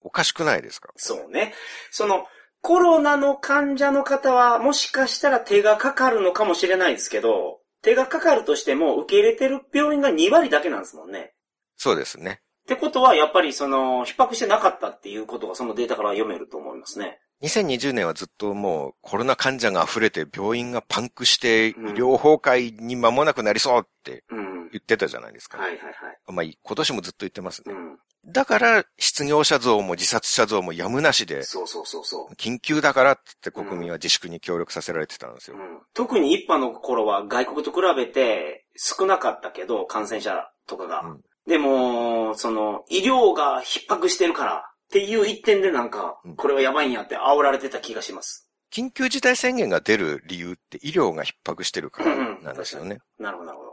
[0.00, 0.90] おかしくないですか？
[0.96, 1.52] そうね。
[1.90, 2.26] その、
[2.60, 11.34] コロナの患者の方は、もしかしたら手がかかるのかもしれないですけど、手がかかるとしても、受け入れてる病院が2割だけなんですもんね。
[11.76, 12.40] そうですね。
[12.62, 17.20] ってことは、やっぱりその、逼迫してなかったっていうことがそのデータから読めると思いますね。
[17.42, 24.58] 2020年はずっともうコロナ患者が溢れて病院がパンクして医うん療崩壊に間もなくなりそうってうん。
[24.70, 25.58] 言ってたじゃないですか。
[25.58, 25.94] はいはいはい。
[26.32, 27.72] まあ今年もずっと言ってますね。
[27.72, 27.98] うん。
[28.30, 32.34] だから失業者増も自殺者増もやむなしでそうそうそうそう。
[32.34, 35.56] 緊急だからって国民は自粛に協力させられてたんですよ。
[35.56, 41.00] うん特に一般の頃は外国と比べて少なかったけど、感染者とかが。
[41.02, 44.60] うんでも、その、医療が逼迫してるからっ
[44.90, 48.48] ていう一点でなんかうん、これはやばいんやって煽られてた気がします。
[48.70, 52.98] 緊急事態宣言が出る理由って医療が逼迫してるからなんですよね。
[53.18, 53.67] なるほど、なるほど。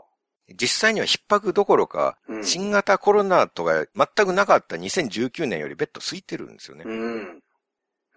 [0.54, 6.84] 実際には逼迫どころか、うん新型コロナとか全くなかった2019年よりベッド空いてるんですよね。
[6.86, 7.42] うん。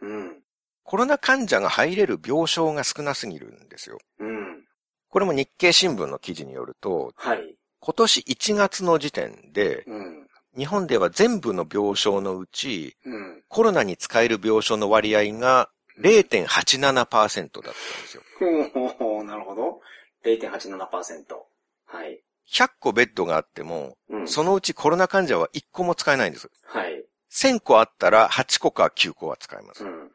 [0.01, 0.43] うん。
[0.83, 3.97] コロナ患者が入れる病床が少なすぎるんですよ。
[4.19, 4.63] うん。
[5.09, 7.55] これも日経新聞の記事によると、はい。
[7.79, 10.27] 今年1月の時点で、うん。
[10.57, 13.43] 日本では全部の病床のうち、うん。
[13.47, 15.69] コロナに使える病床の割合が
[15.99, 17.73] 0.87%だったんで
[18.07, 18.23] すよ。
[18.39, 19.81] ほうほうほう、なるほど。
[20.25, 21.48] 0.87%。
[21.91, 22.21] はい。
[22.51, 24.27] 100個ベッドがあっても、うん。
[24.27, 26.49] そのうちコロナ患者は1個も使えないんです。
[26.65, 27.05] はい。
[27.31, 29.83] 1000個あったら8個か9個は使えます。
[29.83, 30.11] うん。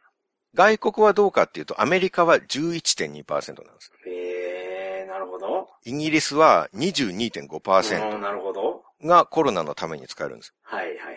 [0.54, 3.92] 外国はどうかっていうと、アメリカは11.2%なんです。
[4.06, 5.68] へえー、なるほど。
[5.84, 8.82] イギリスはう22.5%んなるほど。
[9.02, 10.54] がコロナのために使えるんです。
[10.62, 11.16] はいはいはいはい。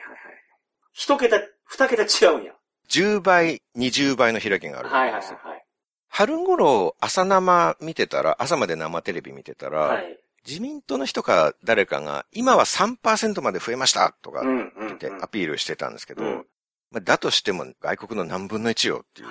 [0.93, 2.53] 一桁、二桁違うんや。
[2.89, 5.21] 10倍、20倍の開きがあるはいはい。
[5.21, 5.65] はい。
[6.09, 10.19] 春頃朝生見てたら、朝まで生テレビ見てたら、はい。
[10.47, 16.45] 自民党の人か誰かが、今は3%まで増えましたとかってアピールしてたんですけど、うん
[16.89, 19.27] まあ、だとしても外国の何分の1よっていう。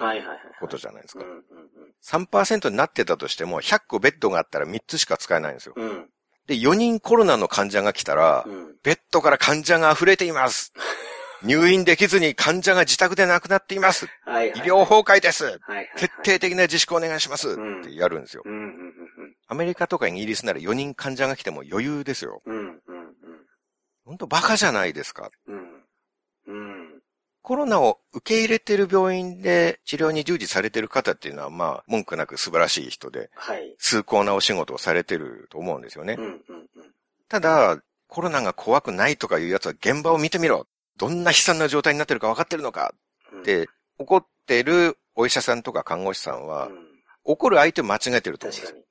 [0.61, 1.25] ことじゃないですか。
[1.25, 1.43] うんうん
[2.05, 5.75] 3%になってたとしても、100個ベッドがあったら3つしか使えないんですよ。
[6.47, 8.77] で、4人コロナの患者が来たら、うん。
[8.85, 10.73] ベッドから患者が溢れています。
[11.43, 14.07] 入院できずに患者が自宅で亡くなっています。
[14.27, 15.45] 医療崩壊です。
[15.45, 15.91] はいはいはい。
[15.97, 17.49] 徹底的な自粛お願いします。
[17.49, 18.45] うんってやるんですよ。
[19.49, 22.43] アメリカとかイギリスなら4人患者が来ても余裕ですよ。
[22.45, 22.57] うん。
[22.57, 22.77] うんうん
[24.05, 25.31] 本当バカじゃないですか。
[25.49, 25.57] うん。
[25.57, 25.65] うん。
[26.47, 27.03] うん。
[27.43, 33.75] コロナを受け入れてる病院で治療に従事されてる方っていうのは、まあ、文句なく素晴らしい人で、はい。
[33.79, 36.15] 崇高なお仕事をされてると思うんですよね。
[36.19, 36.41] うんうんうん。
[37.29, 40.69] ただ、コロナが怖くないとかいうやつは現場を見てみろ。
[40.97, 42.95] どんな悲惨な状態になってるか分かってるのか
[43.33, 43.69] うんって、
[43.99, 46.87] 怒ってるお医者さんとか看護師さんはう、ん
[47.29, 48.86] 怒る相手を間違えてると思うんです確かに。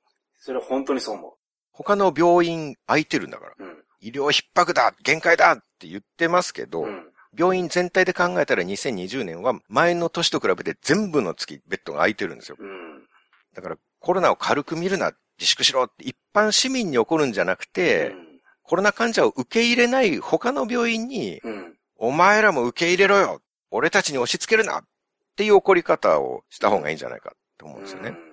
[0.46, 1.34] それは本当にそう思
[1.72, 3.52] 他の病院空いてるんだから。
[3.58, 3.64] う。
[3.64, 3.76] うん。
[4.00, 7.02] 医療逼迫だ限界だって言ってますけど、うん。
[7.36, 12.56] 病院全体で考えたら2020年は前の年と比べて全部の月ベッドが空いてるんですよ。
[12.60, 13.02] うん。
[13.54, 18.14] だからコロナを軽く見るな、自粛しろって一般市民に起こるんじゃなくて、
[18.62, 21.42] コロナ患者を受け入れない他の病院に。
[21.98, 23.40] お前らも受け入れろよ
[23.70, 24.84] 俺たちに押し付けるなっ
[25.34, 28.25] ていう怒り方をした方がいいんじゃないかと思うんですよね。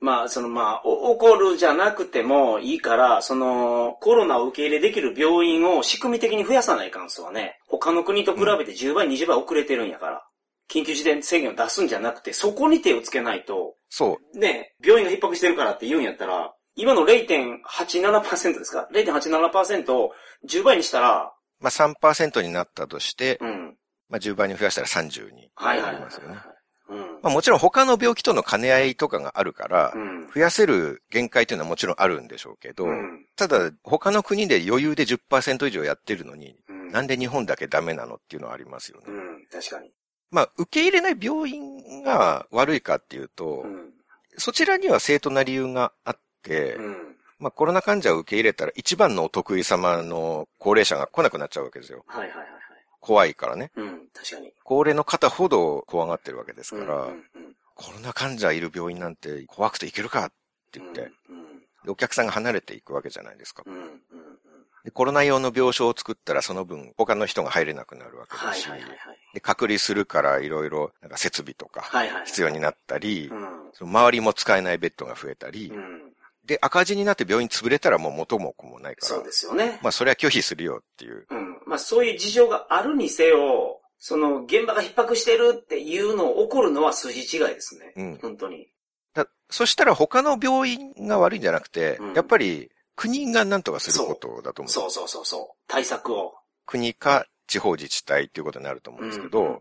[0.00, 7.58] うんまあ、そのまあ、お怒るじゃなくてもいいから、その、コロナを受け入れできる病院を仕組み的に増やさないかんすわね。
[7.66, 10.26] 他の国と比べて10倍、20倍遅れてるんやから。
[10.70, 14.38] 緊急事態宣言を出すんじゃなくて、そこに手をつけないと、そう。
[14.38, 20.12] ね、病院が逼迫してるからって言うんやったら、今の0.87%ですか ?0.87% を
[20.48, 23.76] 10倍にしたら、まあ3%になったとして、うん。
[24.08, 26.12] まあ10倍に増やしたら30にはいはいはいなり
[27.24, 30.28] まあもちろん他の病気との兼ね合いとかがあるからう、ん。
[30.32, 36.92] 増やせる限界というのはもちろんあるんでしょうけど、うんただ他の国で余裕で10%以上やってるのに、うん。
[36.92, 39.06] なんで日本だけダメなのっていうのはありますよね。
[39.08, 39.90] うん、確かに。
[40.30, 43.90] まあ受け入れない病院が悪いかっていうと、うん。
[44.36, 46.96] そちらには正当な理由があって、うん。
[47.38, 52.04] まあコロナ患者を受け入れたら一番のお得意様の高齢者が来なくなっちゃうわけですよ。
[52.06, 52.48] はいはいはいはい。
[53.04, 53.70] 怖いからね。
[53.76, 54.50] うん、確かに。
[54.64, 57.24] 高齢の方ほど怖がってるわけですから、うんうんうん
[57.76, 60.28] コロナ患者いる病院なんて怖くて行けるかっ
[60.70, 63.64] て言って、うんでお客さんが離れていくわけじゃないですか。
[63.66, 63.90] うんうんうん
[64.84, 69.18] でコロナ用の病床を作ったらその分他の人が入れなくなるわけだし、はいはいはいはい。
[69.32, 72.26] で隔離するからいろいろなんか設備とかはいはいはい。
[72.26, 73.48] 必要になったり、うん。
[73.72, 76.12] その周りも使えないベッドが増えたり、うん。
[76.46, 79.80] で赤字になって病院潰れたらもう元も子もないから、そうですよね。
[79.82, 81.26] まあそれは拒否するよっていう。
[81.30, 81.53] うん。
[81.66, 87.92] まあそういう事情があるにせよ、その現場が逼迫してるっていうのを起こるのは筋違いですね。
[87.96, 88.68] うん本当に。
[89.14, 94.70] だそしたら他の病院が悪いんじゃなくて、うんやっぱり国が何とかすることだと思う。
[94.70, 95.56] そうそうそうそう。
[95.66, 96.34] 対策を。
[96.66, 99.58] 国か地方自治体っていうことになると思うんですけど、うんうんうん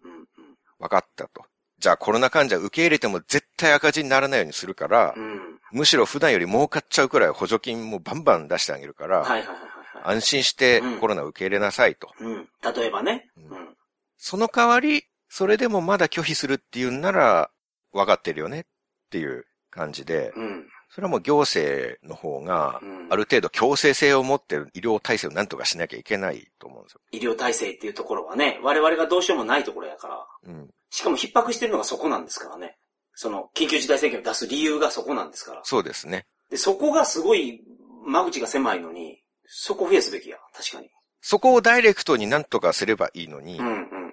[0.80, 1.45] 分かったと。
[1.80, 5.60] じゃあコロナ患者受け入れても絶対赤字にならないようにするから、うん。
[5.72, 9.58] むしろ普段より儲かっちゃうくらい補助金もバンバン出してあげるから、はいはいはい。
[10.04, 12.12] 安心してうんコロナ受け入れなさいと。
[12.20, 12.50] うん。
[12.64, 13.30] 例えばね。
[13.38, 13.78] ううんん。
[14.18, 17.50] その代わり、それでもまだ拒否するっていうんなら、
[17.91, 18.64] 分かってるよねっ
[19.12, 20.68] ていう感じで、うん。
[20.89, 27.02] それはもう行政の方がうん、ある程度強制性を持ってる医療体制を何とかしなきゃいけないと思うんですよ。
[27.12, 30.28] 医療体制っていうところはね、我々がどうしようもないところやから。
[30.44, 30.70] うん。
[30.91, 32.78] しかも逼迫してるのがそこなんですからね。
[33.16, 35.62] その、緊急事態宣言を出す理由がそこなんですから。
[35.64, 36.28] そうですね。
[36.52, 37.64] で、そこがすごい
[38.06, 40.38] 間口が狭いのに、そこ増やすべきや。
[40.54, 40.89] 確かに。
[41.22, 44.04] そこをダイレクトに何とかすればいいのに、うんうんうん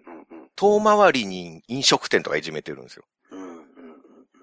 [0.57, 3.05] 遠回りに飲食店とかいじめてるんですよ。
[3.31, 3.41] うん。
[3.41, 3.65] うんうん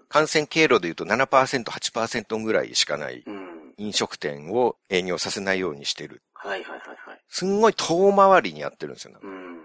[0.10, 3.36] 感染経路で言うと7%、8%ぐらいしかないうん。
[3.36, 3.74] うん。
[3.78, 6.24] 飲食店を営業させないようにしてる。
[6.34, 7.22] はいはいはいはい。
[7.30, 9.20] すんごい遠回りにやってるんですよ。
[9.22, 9.58] うん。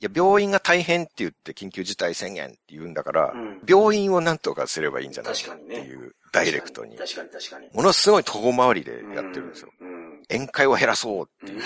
[0.00, 6.96] いや、病院が大変って言って緊急事態宣言って言うんだから、うん病院を何とかすればいいんじゃない確かっていう、ダイレクトに。
[6.96, 7.68] 確かに確かに。
[7.72, 9.70] ものすごい遠回りでやってるんですよ。
[9.80, 9.89] うん。
[10.30, 11.64] 宴会を減らそうってうんいう。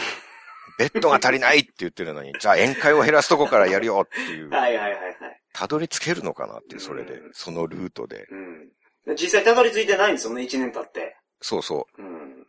[0.79, 4.51] ベッドが足りないって言ってるのに、 じゃあ宴会を減らすとこからやるよっていう。
[4.51, 5.15] はいはいはいはい。
[5.53, 7.31] たどり着けるのかなっていう、それでうん。
[7.33, 8.27] そのルートで。
[8.31, 8.69] うん。
[9.17, 11.17] 実際たどり着いてないんですよね、一年経って。
[11.41, 12.03] そうそう。
[12.03, 12.47] うん。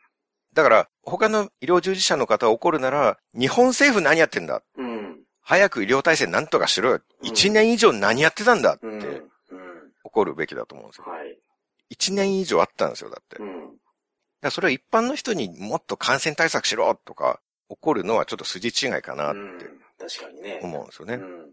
[0.54, 4.64] だから、他の医療従事者の方怒るなら、日本政府何やってんだ？
[4.78, 5.22] うん。
[5.42, 6.96] 早く医療体制なんとかしろよ。
[6.96, 8.88] うん一年以上何やってたんだって。
[10.04, 11.06] 怒るべきだと思うんですよ。
[11.08, 11.38] はい。
[11.90, 13.38] 一年以上あったんですよ、だって。
[13.38, 13.65] うん。
[14.46, 17.40] らそれは一般の人にもっと感染対策しろとか
[17.70, 19.66] 怒るのはちょっと筋違いかなっうんて
[20.00, 20.60] 確かにね。
[20.62, 21.16] 思うんですよね。
[21.16, 21.52] うん。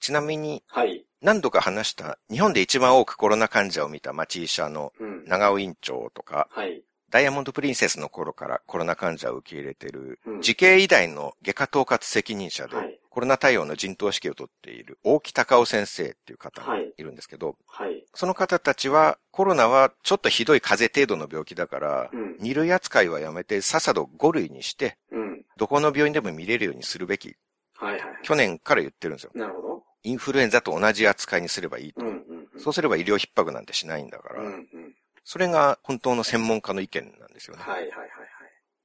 [0.00, 1.04] ちなみにはい。
[1.20, 5.24] 何度か話した日本で一番多くコロナ患者を見た町医者のうん。
[5.26, 6.82] 長尾院長とか、はい。
[7.10, 18.04] ダイヤモンドプリンセスの頃からコロナ患者を受け入れているうん自警医大の外科統括責任者ではいコロナ対応の陣頭指揮を取っている大木隆夫先生っていう方がはいいるんですけど、はい。
[18.14, 22.36] その方たちはコロナはちょっとひどい風邪程度の病気だから、うん。
[22.40, 25.42] 2類扱いはやめてさっさと5類にして、うん。
[25.56, 27.34] どこの病院でも見れるようにするべき。
[27.74, 28.02] はいはい。
[28.22, 29.32] 去年から言ってるんですよ。
[29.34, 29.82] なるほど。
[30.04, 32.02] インフルエンザと同じ扱いにすればいいと。
[32.02, 32.14] うんうん
[32.54, 32.60] うん。
[32.60, 34.48] そうすれば医療逼迫なんてしないんだから、うんう
[34.78, 34.94] ん。
[35.24, 37.64] それが本当の専門家の意見なんですよね。
[37.64, 38.08] はいはいはいはい。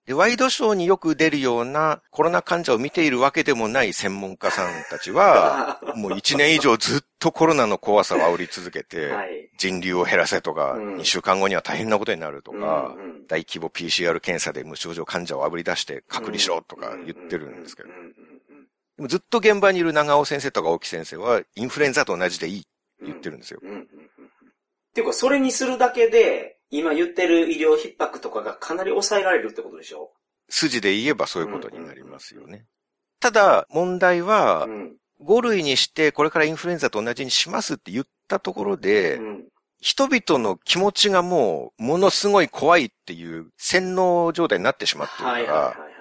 [0.06, 9.50] で、ワイドショーによく出るようなコロナ患者を見ているわけでもない専門家さんたちは、 もう1年以上ずっとコロナの怖さを煽り続けて、はい。
[9.58, 10.96] 人流を減らせとか、うん。
[10.98, 17.90] 2週間後には大変なことになるとか、うんうん大規模 PCR 検査で無症状患者を炙り出して隔離しろとか言ってるんですけど。
[17.90, 22.68] でもずっと現場にいる長尾先生とか大木先生は、インフルエンザと同じでいいって
[23.06, 23.62] 言ってるんですよ。
[23.64, 30.12] っていうか、それにするだけで、今言ってる医療逼迫とかがかなり抑えられるってことでしょ？
[30.50, 32.66] 筋で言えばそういうことになりますよね。
[33.20, 34.96] ただ、問題はう、ん。
[35.22, 39.44] 5類にしてこれからインフルエンザと同じにしますって言ったところで、うん。
[39.80, 45.93] 人々の気持ちがもう、ものすごい怖いっていう洗脳状態になってしまってるからはいはいはいは、い。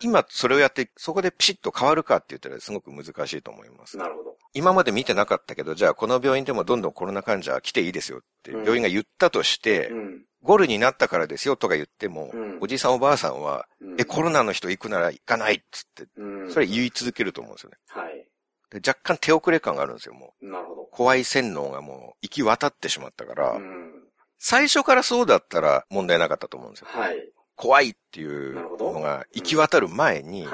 [0.00, 3.96] 今それをやって、そこでピシッと変わるかって言ったらすごく難しいと思います。
[3.96, 4.36] なるほど。
[4.54, 10.24] 今まで見てなかったけど、じゃあこの病院でもどんどんコロナ患者来ていいですよってうん病院が言ったとして、うん。
[10.44, 16.52] 5類になったからですよとか言っても、うんおじさんおばあさんは、うんえ、コロナの人行くなら行かないっつって、うん。
[16.52, 17.76] それ言い続けると思うんですよね。
[17.88, 18.28] はい。
[18.70, 20.46] で若干手遅れ感があるんですよ、もう。
[20.46, 20.82] なるほど。
[20.90, 23.92] 怖い洗脳がもう行き渡ってしまったから、うん。
[24.38, 26.86] 最初からそうだったら問題なかったと思うんですよ。
[26.90, 27.16] はい。
[27.58, 30.46] 怖いっていうのが行き渡る前に。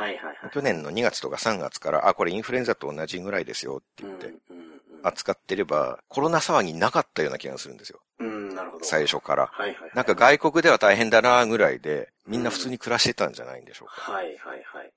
[0.53, 4.65] 去年の2月とか3月から、あ、これインフルエンザと同じぐらいですよって言って、うんうん
[5.07, 8.01] 扱ってれば、コロナ騒ぎなかったような気がするんですよ。
[8.21, 8.27] うん。
[8.27, 8.85] うん、なるほど。
[8.85, 9.51] 最初から。
[9.53, 9.91] はいはいはい。
[9.95, 14.13] なんか外国では大変だなぐらいで、みんな普通に暮らしてたんじゃないんでしょうか。
[14.13, 14.93] はいはいはい。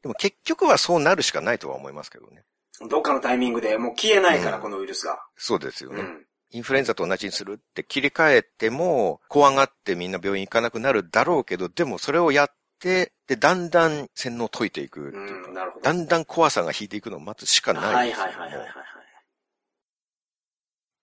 [0.00, 2.44] でも結局はそうなるしかないとは思いますけどね。
[2.88, 5.22] どっかのタイミングでもう消えないから、うんこのウイルスが。
[5.36, 6.00] そうですよね。
[6.00, 6.26] うん。
[6.52, 12.48] インフルエンザと同じにするって切り替えても、怖がってみんな病院行かなくなるだろうけど、でもそれをやっ
[12.78, 15.84] て、で、だんだん洗脳を解いていくっていうか、うん、なるほど。
[15.84, 18.68] だんだん怖さが引いていくのを待つしかないはいはいはいはいはいはい。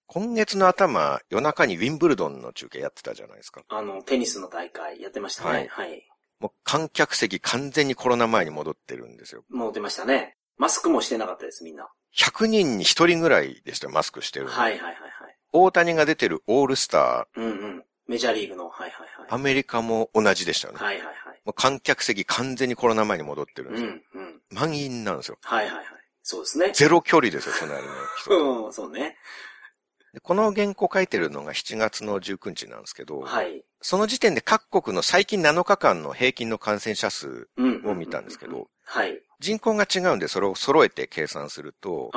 [0.06, 3.62] 今月の頭、夜中にウィンブルドンの中継やってたじゃないですか。
[3.70, 5.68] あの、テニスの大会やってましたね。
[5.70, 6.02] ははいい。
[6.40, 9.44] もう観客席完全にコロナ前に戻ってるんですよ。
[9.50, 10.36] もう出ましたね。
[10.58, 11.90] マスクもしてなかったです、みんな。
[12.18, 15.10] 100人に1人ぐらいでしたよ、マスクしてるはいはいはい。
[15.52, 17.84] 大谷が出てるオールスター、うんうん。
[18.08, 19.28] メジャーリーグの、はいはいはい。
[19.30, 20.80] アメリカも同じでしたよね。
[20.80, 21.16] はいはいはい。
[21.46, 24.00] もう観客席完全にコロナ前に戻ってるんうんですよ。
[24.16, 24.42] うん。
[24.52, 25.38] 満員なんですよ。
[25.42, 25.86] はいはいはい。
[26.24, 26.72] そうですね。
[26.74, 28.66] ゼロ距離ですよ、隣の人と。
[28.66, 29.18] うん、そうね。
[30.14, 33.64] でこの原稿書いてるのが7月の19日なんですけど、はい。
[33.82, 37.88] その時点で各国の最近7日間の平均の感染者数うん。
[37.88, 39.22] を見たんですけど、はい。
[39.40, 42.12] 人口が違うんでそれを揃えて計算すると。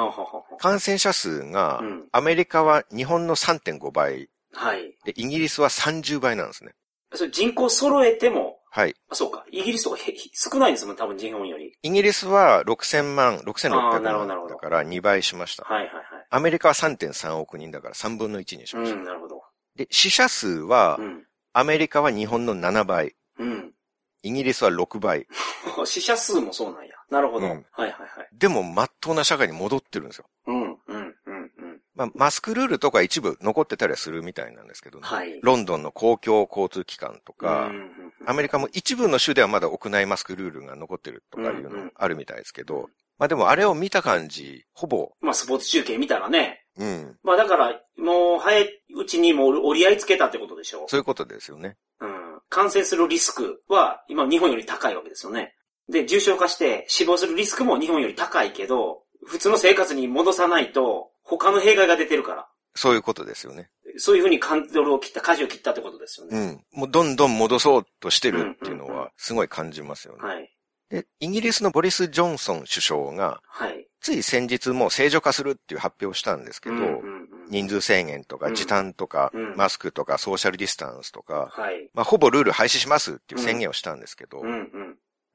[0.59, 4.97] 感染者数がうん、アメリカは日本の3.5倍、はい。
[5.05, 6.73] で、イギリスは30倍なんですね。
[7.15, 8.95] それ人口揃えても、はい。
[9.11, 9.45] あ、そうか。
[9.51, 11.73] イギリスとかへ少ないんですもん、多分日本より。
[11.83, 15.65] イギリスは6000万、6600あーなるほどなるほど万だから2倍しました。
[15.65, 16.05] はいはいはい。
[16.31, 18.97] アメリカは3.3億人だから3分の1にしました。
[18.97, 19.43] うん、なるほど。
[19.77, 21.27] で、死者数はう、ん。
[21.53, 23.75] アメリカは日本の7倍、うん。
[24.23, 25.27] イギリスは6倍。
[25.85, 26.92] 死者数もそうなんや。
[27.13, 27.47] なるほど。
[27.47, 28.29] うんはいはいはい。
[28.33, 30.25] でも、真っ当な社会に戻ってるんですよ。
[30.47, 31.81] うん、うん、うん、うん。
[31.95, 35.07] まあ、マスクルールとか一部残ってたりはするみたいなんですけどね。
[35.07, 35.39] はい。
[35.43, 37.93] ロンドンの公共交通機関とか、うんうんうん
[38.25, 42.89] アメリカも一部の州ではまだ屋内マスクルールが残ってるとかいううんうんのあるみたいですけど、
[43.19, 46.65] まあでもあれを見た感じ、ほぼ、まあ、スポーツ中継見たらね。
[46.79, 51.77] うん、まあ、だから、もう、早いうちにもう折り合いつけたってことでしょそういうことですよね。
[52.01, 52.07] う。
[52.07, 52.41] うん。
[52.49, 55.55] 感染するリスクは、今、日本より高いわけですよね。
[55.93, 62.49] で、重症化して死亡するリスクも日本より高いけど、普通の生活に戻さないと、他の弊害が出てるから。
[62.75, 63.71] そういうことですよね。
[63.99, 66.47] そういうふうにカントルを切った、舵を切ったってことですようね。
[66.53, 66.65] ん。
[66.73, 70.23] もうどんどん戻そうとしてるっていうのうんうんうは、すごい感じますよね。
[70.23, 70.51] はい。
[70.89, 73.87] で、イギリスのボリス・ジョンソン首相が、はい。
[74.01, 76.89] つい先日もう正常化するっていう発表をしたんですけど、うんうんう
[77.19, 81.91] ん人数制限とかうん時短とか、うんマスクとかソーシャルディスタンスとか、はい。
[81.93, 84.82] まあ、ほぼルール廃止しますっていう宣言をしたんですけど、うんうん。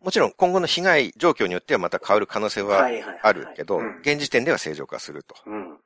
[0.08, 2.88] もちろん今後の被害状況によってはまた変わる可能性は
[3.24, 5.36] あるけどうん、現時点では正常化すると。
[5.46, 5.78] うん。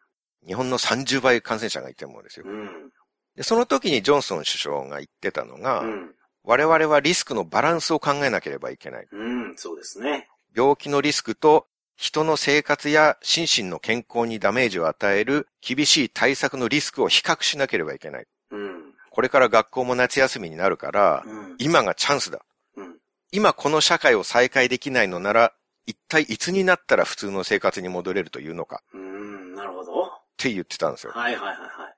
[0.45, 2.45] 日本の30倍感染者がいてもですよ。
[2.47, 2.91] うん。
[3.35, 6.11] でその時にジョンソン首相が言ってたのが、うん。
[6.43, 9.07] 我々はリスクのバランスを考えなければいけない。
[9.11, 9.57] うん。
[9.57, 10.27] そうですね。
[10.55, 11.65] 病気のリスクと
[11.95, 18.27] 人の生活や心身の健康にダメージを与える厳しい対策のリスクを比較しなければいけない。
[18.51, 18.93] うん。
[19.09, 21.55] これから学校も夏休みになるから、うん。
[21.57, 22.45] 今がチャンスだ。
[23.31, 23.37] うん。
[23.37, 25.53] 今この社会を再開できないのなら、
[25.85, 29.55] 一体いつになったら普通の生活に戻れるというのかうん。
[29.55, 30.03] なるほど。
[30.03, 30.07] っ
[30.37, 31.13] て言ってたんですよ。
[31.13, 31.95] はいはいはいはい。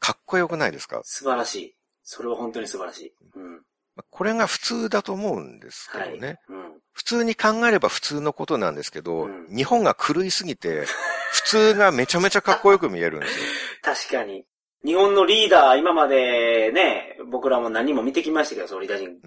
[0.00, 1.00] かっこよくないですか？
[1.04, 1.74] 素晴らしい。
[2.02, 3.14] それは本当に素晴らしい。
[3.36, 3.62] うん。
[4.10, 6.10] これが普通だと思うんですけはい。
[6.12, 6.40] どね。
[6.48, 6.74] うん。
[6.92, 10.84] 普通に考えれば普通のことなんですけど、うん日本が狂いすぎて、
[11.32, 13.44] 普通がめちゃめちゃかっこよく見えるんですよ。
[13.82, 14.44] 確かに。
[14.84, 19.18] 日本のリーダー、今までね、僕らも何人も見てきましたけど、総理大臣。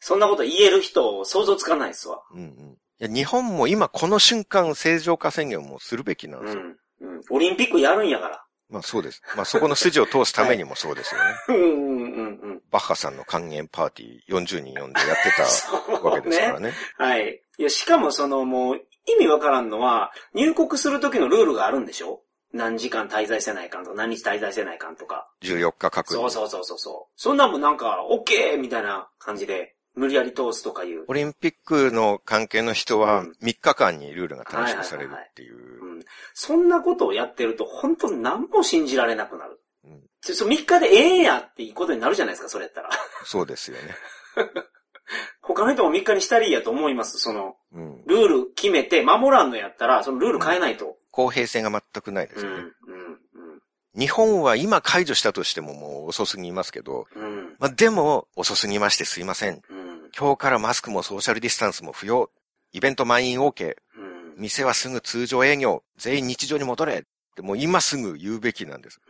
[0.00, 0.06] うん。
[0.06, 2.22] そんなこと言える人、想像つかないですわ。
[2.32, 2.78] うんうん。
[3.00, 6.62] いや日本も今この瞬間正常化宣言をもうするべきなんですよ。
[7.02, 7.08] うん。
[7.16, 7.22] うん。
[7.30, 8.44] オリンピックやるんやから。
[8.70, 9.22] まあそうです。
[9.36, 11.34] まあそこの筋を通すためにもそうですよね。
[11.48, 12.62] うんうんうんうん。
[12.70, 16.72] バッハさんの還元パーティー40人呼んでやってたわけですからね。
[16.98, 17.42] はい。
[17.58, 18.76] いや、しかもそのもう、
[19.06, 22.20] 意味わからんのは、入国する時のルールがあるんでしょ？
[22.52, 25.30] 何時間滞在せないかんとか、何日滞在せないかんとか。
[25.42, 26.28] 14日隔離。
[26.30, 27.12] そうそうそうそうそう。
[27.16, 31.04] そんなんもなんか、オッケーみたいな感じで、無理やり通すとかいう。
[31.08, 35.56] オリンピックの関係の人はうん3日間にルールが短縮されるっていう。
[35.56, 36.04] うん。
[36.34, 39.60] そんなことをやってると、本当に何も信じられなくなる。
[39.84, 42.90] うんそそ3日でええんやっていいことになるじゃないですか、それやったら。
[43.24, 43.94] そうですよね。
[45.40, 47.18] 他の人も3日にしたらいいやと思います。
[47.18, 48.04] その、うん。
[48.06, 50.96] ルール決めて守らんのやったら、そのルール変えないと。
[51.10, 52.64] 公平性が全くないですうん、よね。
[52.64, 59.62] うん、日本は今解除したとしてももう遅すぎますけど、うん、うん、まあ、でも遅すぎましてすいません。
[59.70, 59.77] うん、
[60.16, 62.30] 今日からマスクもソーシャルディスタンスも不要。
[62.72, 63.76] イベント満員 OK。
[63.96, 64.00] う
[64.38, 65.82] ん、店はすぐ通常営業。
[65.96, 66.98] 全員日常に戻れ。
[66.98, 67.02] っ
[67.36, 69.00] てもう今すぐ言うべきなんです。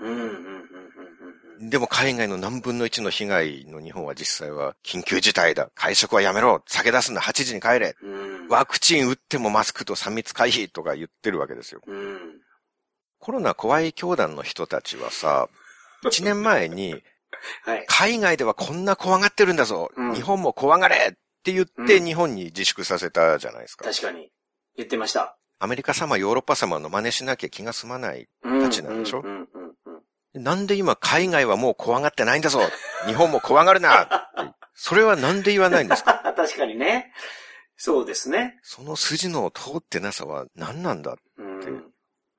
[1.60, 5.70] でも海外の何分の1の被害の日本は実際は緊急事態だ。
[5.74, 6.62] 会食はやめろ。
[6.66, 7.20] 酒出すんだ。
[7.20, 7.96] 8時に帰れ。
[8.00, 11.80] うん、ワクチン打ってもマスクと3密回避とか言ってるわけですよ。
[11.86, 12.18] うん、
[13.18, 15.48] コロナ怖い教団の人たちはさ、
[16.04, 17.02] 1年前に
[17.64, 17.84] はい。
[17.88, 19.90] 海外ではこんな怖がってるんだぞ。
[19.96, 21.12] うん日本も怖がれっ
[21.44, 23.84] て言ってうん日本に自粛させたじゃないですか。
[23.84, 24.30] 確かに。
[24.76, 25.36] 言ってました。
[25.60, 28.28] アメリカ様、ヨーロッパ様の真似しなきゃ気が済まない。
[28.42, 29.20] うんたちなんでしょ？
[29.20, 30.02] うん、うん、うん、
[30.34, 30.42] うん。
[30.42, 32.60] なんで今海外はもう怖がってないんだぞ？
[33.06, 34.14] 日本も怖がるなって
[34.74, 36.14] それはなんで言わないんですか？
[36.36, 37.12] 確かにね。
[37.76, 38.58] そうですね。
[38.62, 41.92] その筋の通ってなさは何なんだうん。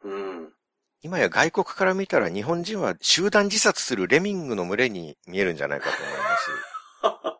[0.03, 0.53] うん。
[1.01, 7.39] 今や外国から見たら日本人は集団自殺するレミングの群れに見えるんじゃないかと思います。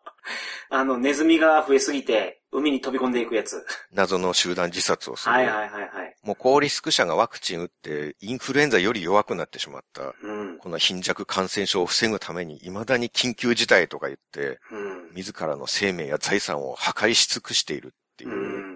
[0.72, 3.64] あの、ネズミが増えすぎて、海に飛び込んでいくやつ。
[3.92, 5.32] 謎の集団自殺をする。
[5.32, 6.16] はいはいはいはい。
[6.22, 10.14] もう高リスク者がワクチン打ってインフルエンザより弱くなってしまった。
[10.22, 10.58] うん。
[10.58, 15.10] この貧弱感染症を防ぐために未だに緊急事態とか言って、うん。
[15.14, 18.34] 自らの生命や財産を破壊し尽くしているっていうう。
[18.34, 18.69] ん。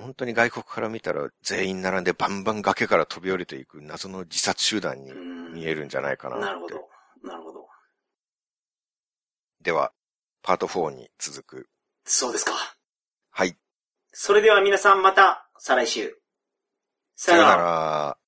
[0.00, 6.44] 本当に外国から見たら全員並んでバンバン崖から飛び降りていく謎の自殺集団にうん見えるんじゃないかなって。
[6.46, 6.88] なるほど。
[7.22, 7.66] なるほど。
[9.62, 9.92] では、
[10.42, 11.68] パート4に続く。
[12.04, 12.52] そうですか。
[13.30, 13.56] はい。
[14.12, 16.16] それでは皆さんまた、再来週。
[17.16, 17.56] ささよな。
[17.56, 18.19] ら。